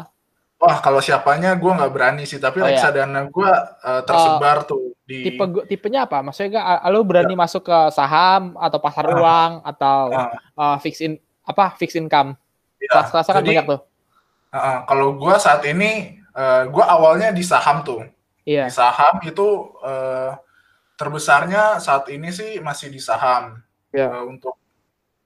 [0.56, 2.80] Wah, kalau siapanya gue nggak berani sih, tapi Oh, iya.
[2.80, 3.50] reksadana gue
[3.84, 6.24] uh, tersebar tuh di Tipe tipenya apa?
[6.24, 9.14] Maksudnya gak, lu berani masuk ke saham atau pasar Ah.
[9.20, 10.32] uang atau Ah.
[10.56, 12.40] uh, fix in apa fix income?
[12.80, 13.80] ya, Kelas-kelasnya kan banyak tuh.
[14.56, 18.04] uh, kalau gue saat ini, uh, gue awalnya di saham tuh.
[18.44, 18.68] Iya.
[18.68, 20.36] Di saham itu uh,
[20.94, 23.58] terbesarnya saat ini sih masih di saham
[23.90, 24.12] Iya.
[24.12, 24.54] uh, untuk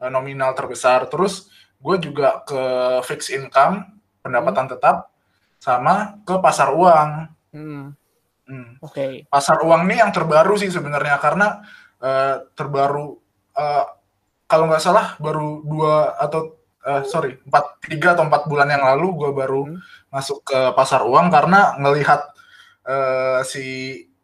[0.01, 1.11] uh, nominal terbesar.
[1.11, 1.51] Terus
[1.83, 2.63] gue juga ke
[3.05, 3.85] fixed income
[4.23, 4.73] pendapatan Hmm.
[4.77, 4.97] tetap
[5.61, 7.11] sama ke pasar uang.
[7.53, 7.93] Hmm,
[8.51, 8.83] Hmm.
[8.83, 9.31] Oke.
[9.31, 11.63] pasar uang nih yang terbaru sih sebenarnya karena
[12.03, 13.15] eh, terbaru
[13.55, 13.85] eh,
[14.51, 19.27] kalau nggak salah baru dua atau eh, sorry empat tiga atau empat bulan yang lalu
[19.27, 19.79] gue baru Hmm.
[20.09, 22.21] masuk ke pasar uang karena ngelihat
[22.85, 23.67] eh, si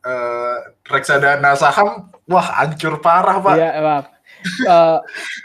[0.01, 4.05] eh, reksadana saham wah hancur parah pak Iya, emang.
[4.47, 4.99] Eh,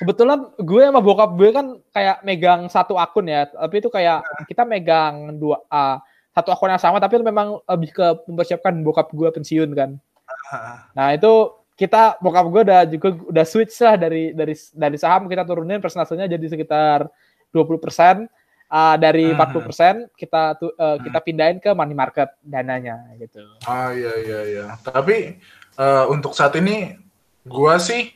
[0.03, 4.62] kebetulan gue sama bokap gue kan kayak megang satu akun ya, tapi itu kayak kita
[4.68, 5.97] megang dua ah,
[6.32, 9.97] satu akun yang sama, tapi itu memang lebih ke mempersiapkan bokap gue pensiun kan.
[10.93, 11.32] Nah itu
[11.82, 16.29] kita bokap gue udah juga udah switch lah dari dari dari saham kita turunin persentasenya
[16.29, 17.09] jadi sekitar
[17.49, 18.29] 20 persen
[18.95, 19.41] dari Hmm.
[19.41, 23.41] 40 persen kita tu- eh, kita pindahin ke money market dananya gitu.
[23.65, 25.41] ah iya iya iya tapi
[25.75, 26.93] eh, untuk saat ini
[27.41, 28.13] gue sih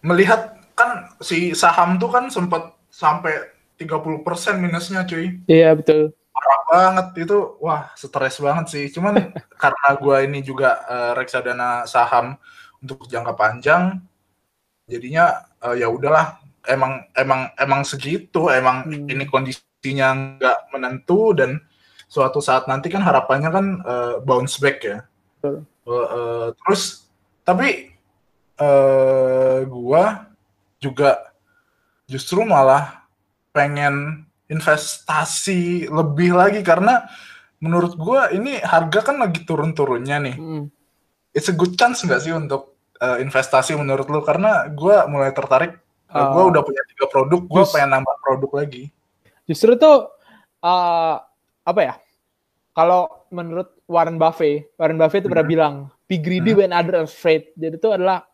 [0.00, 3.36] melihat kan si saham tuh kan sempat sampai
[3.76, 4.16] 30%
[4.56, 6.10] minusnya cuy Iya betul.
[6.34, 9.30] parah banget itu wah stres banget sih cuman
[9.62, 12.34] karena gua ini juga eh, reksadana saham
[12.84, 14.04] untuk jangka panjang
[14.84, 19.08] jadinya eh, ya udahlah emang emang emang segitu emang Hmm.
[19.08, 21.60] ini kondisinya nggak menentu dan
[22.08, 24.98] suatu saat nanti kan harapannya kan eh, bounce back ya.
[25.44, 27.08] Eh, eh, terus
[27.44, 27.92] tapi
[28.54, 30.30] eh gua
[30.78, 31.34] juga
[32.06, 33.02] justru malah
[33.50, 37.08] pengen investasi lebih lagi karena
[37.58, 40.36] menurut gua ini harga kan lagi turun-turunnya nih.
[40.36, 40.64] Mm.
[41.34, 44.20] It's a good chance nggak sih untuk uh, investasi menurut lu?
[44.22, 45.80] Karena gua mulai tertarik.
[46.10, 48.92] Uh, Uh, gua udah punya tiga produk, gua just- pengen nambah produk lagi.
[49.44, 50.08] Justru tuh
[50.64, 51.16] eh,
[51.64, 51.94] apa ya?
[52.72, 55.54] Kalau menurut Warren Buffett, Warren Buffett itu pernah Hmm.
[55.54, 55.74] bilang,
[56.08, 56.64] "Be greedy Hmm.
[56.64, 58.24] when others afraid." Jadi itu adalah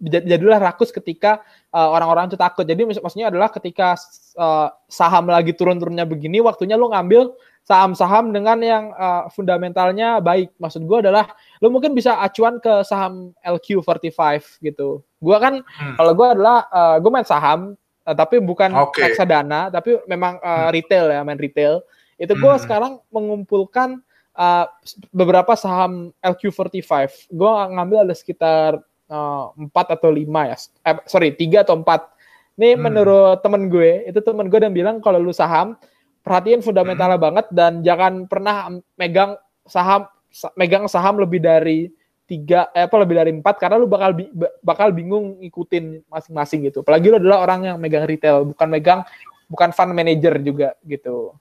[0.00, 1.42] jadilah rakus ketika
[1.74, 2.62] eh, orang-orang itu takut.
[2.62, 3.98] Jadi mak- maksudnya adalah ketika
[4.38, 7.34] eh, saham lagi turun-turunnya begini, waktunya lu ngambil
[7.66, 10.54] saham-saham dengan yang eh, fundamentalnya baik.
[10.56, 11.26] Maksud gua adalah
[11.58, 15.02] lu mungkin bisa acuan ke saham LQ45 gitu.
[15.18, 15.94] Gua kan Hmm.
[15.98, 17.74] kalau gua adalah eh, gua main saham
[18.06, 19.02] eh, tapi bukan Oke.
[19.04, 20.70] reksadana, tapi memang Hmm.
[20.70, 21.82] retail ya, main retail.
[22.18, 22.58] Itu gue Hmm.
[22.58, 24.02] sekarang mengumpulkan
[24.34, 24.66] eh,
[25.10, 27.26] beberapa saham LQ45.
[27.28, 28.78] Gue ngambil ada sekitar
[29.08, 32.12] eh, empat atau lima ya, eh, sorry tiga atau empat.
[32.58, 32.90] Ini Hmm.
[32.90, 35.78] menurut temen gue, itu temen gue yang bilang kalau lu saham
[36.20, 37.26] perhatiin fundamentalnya Hmm.
[37.32, 41.88] banget dan jangan pernah megang saham sa- megang saham lebih dari
[42.28, 44.28] tiga eh, apa lebih dari empat karena lu bakal bi-
[44.60, 46.84] bakal bingung ngikutin masing-masing gitu.
[46.84, 49.00] Apalagi lu adalah orang yang megang retail, bukan megang
[49.48, 51.32] bukan fund manager juga gitu.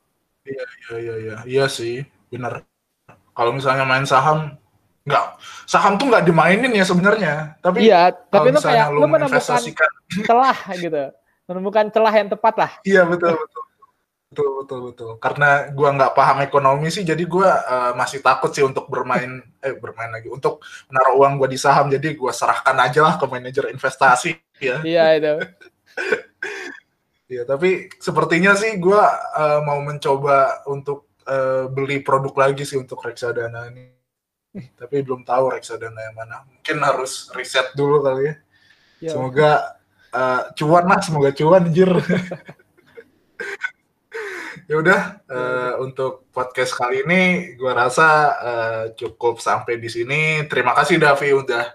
[0.47, 0.63] Iya
[0.95, 2.63] iya iya iya sih, bener.
[3.35, 4.55] Kalau misalnya main saham,
[5.07, 5.25] nggak
[5.63, 7.55] saham tuh nggak dimainin ya sebenarnya.
[7.63, 9.63] Tapi Iya, tapi lu misalnya kayak lu menemukan
[10.27, 11.03] celah gitu.
[11.47, 12.71] Menemukan celah yang tepat lah.
[12.83, 13.63] iya betul betul
[14.27, 15.11] betul betul betul.
[15.23, 19.79] Karena gua nggak paham ekonomi sih, jadi gua eh, masih takut sih untuk bermain eh
[19.79, 20.59] bermain lagi untuk
[20.91, 21.87] menaruh uang gua di saham.
[21.87, 24.83] Jadi gua serahkan aja lah ke manajer investasi ya.
[24.83, 25.33] Iya itu.
[27.27, 29.03] Iya, tapi sepertinya sih gua
[29.35, 33.96] eh, mau mencoba untuk eh, beli produk lagi sih untuk reksadana ini.
[34.79, 36.43] Tapi belum tahu reksadana yang mana.
[36.47, 38.35] Mungkin harus riset dulu kali ya.
[38.97, 39.11] Ya.
[39.13, 39.51] Semoga
[40.09, 41.89] eh, cuan lah, semoga cuan anjir.
[44.69, 48.09] ya udah eh, untuk podcast kali ini gua rasa
[48.41, 50.43] eh, cukup sampai di sini.
[50.49, 51.65] Terima kasih Davi udah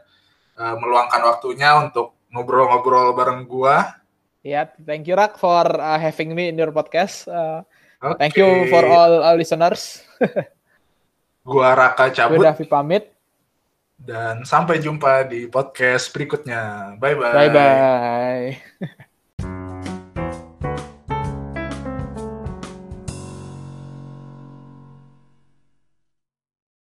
[0.58, 4.02] eh, meluangkan waktunya untuk ngobrol-ngobrol bareng gua.
[4.42, 7.30] Ya, thank you Rak for uh, having me in your podcast.
[7.30, 7.62] Uh,
[8.02, 8.18] Oke.
[8.18, 10.02] Thank you for all our listeners.
[11.42, 13.04] Gua Raka Gue cabut Davi pamit.
[14.02, 16.94] dan sampai jumpa di podcast berikutnya.
[16.98, 17.34] Bye bye.
[17.34, 18.46] Bye bye.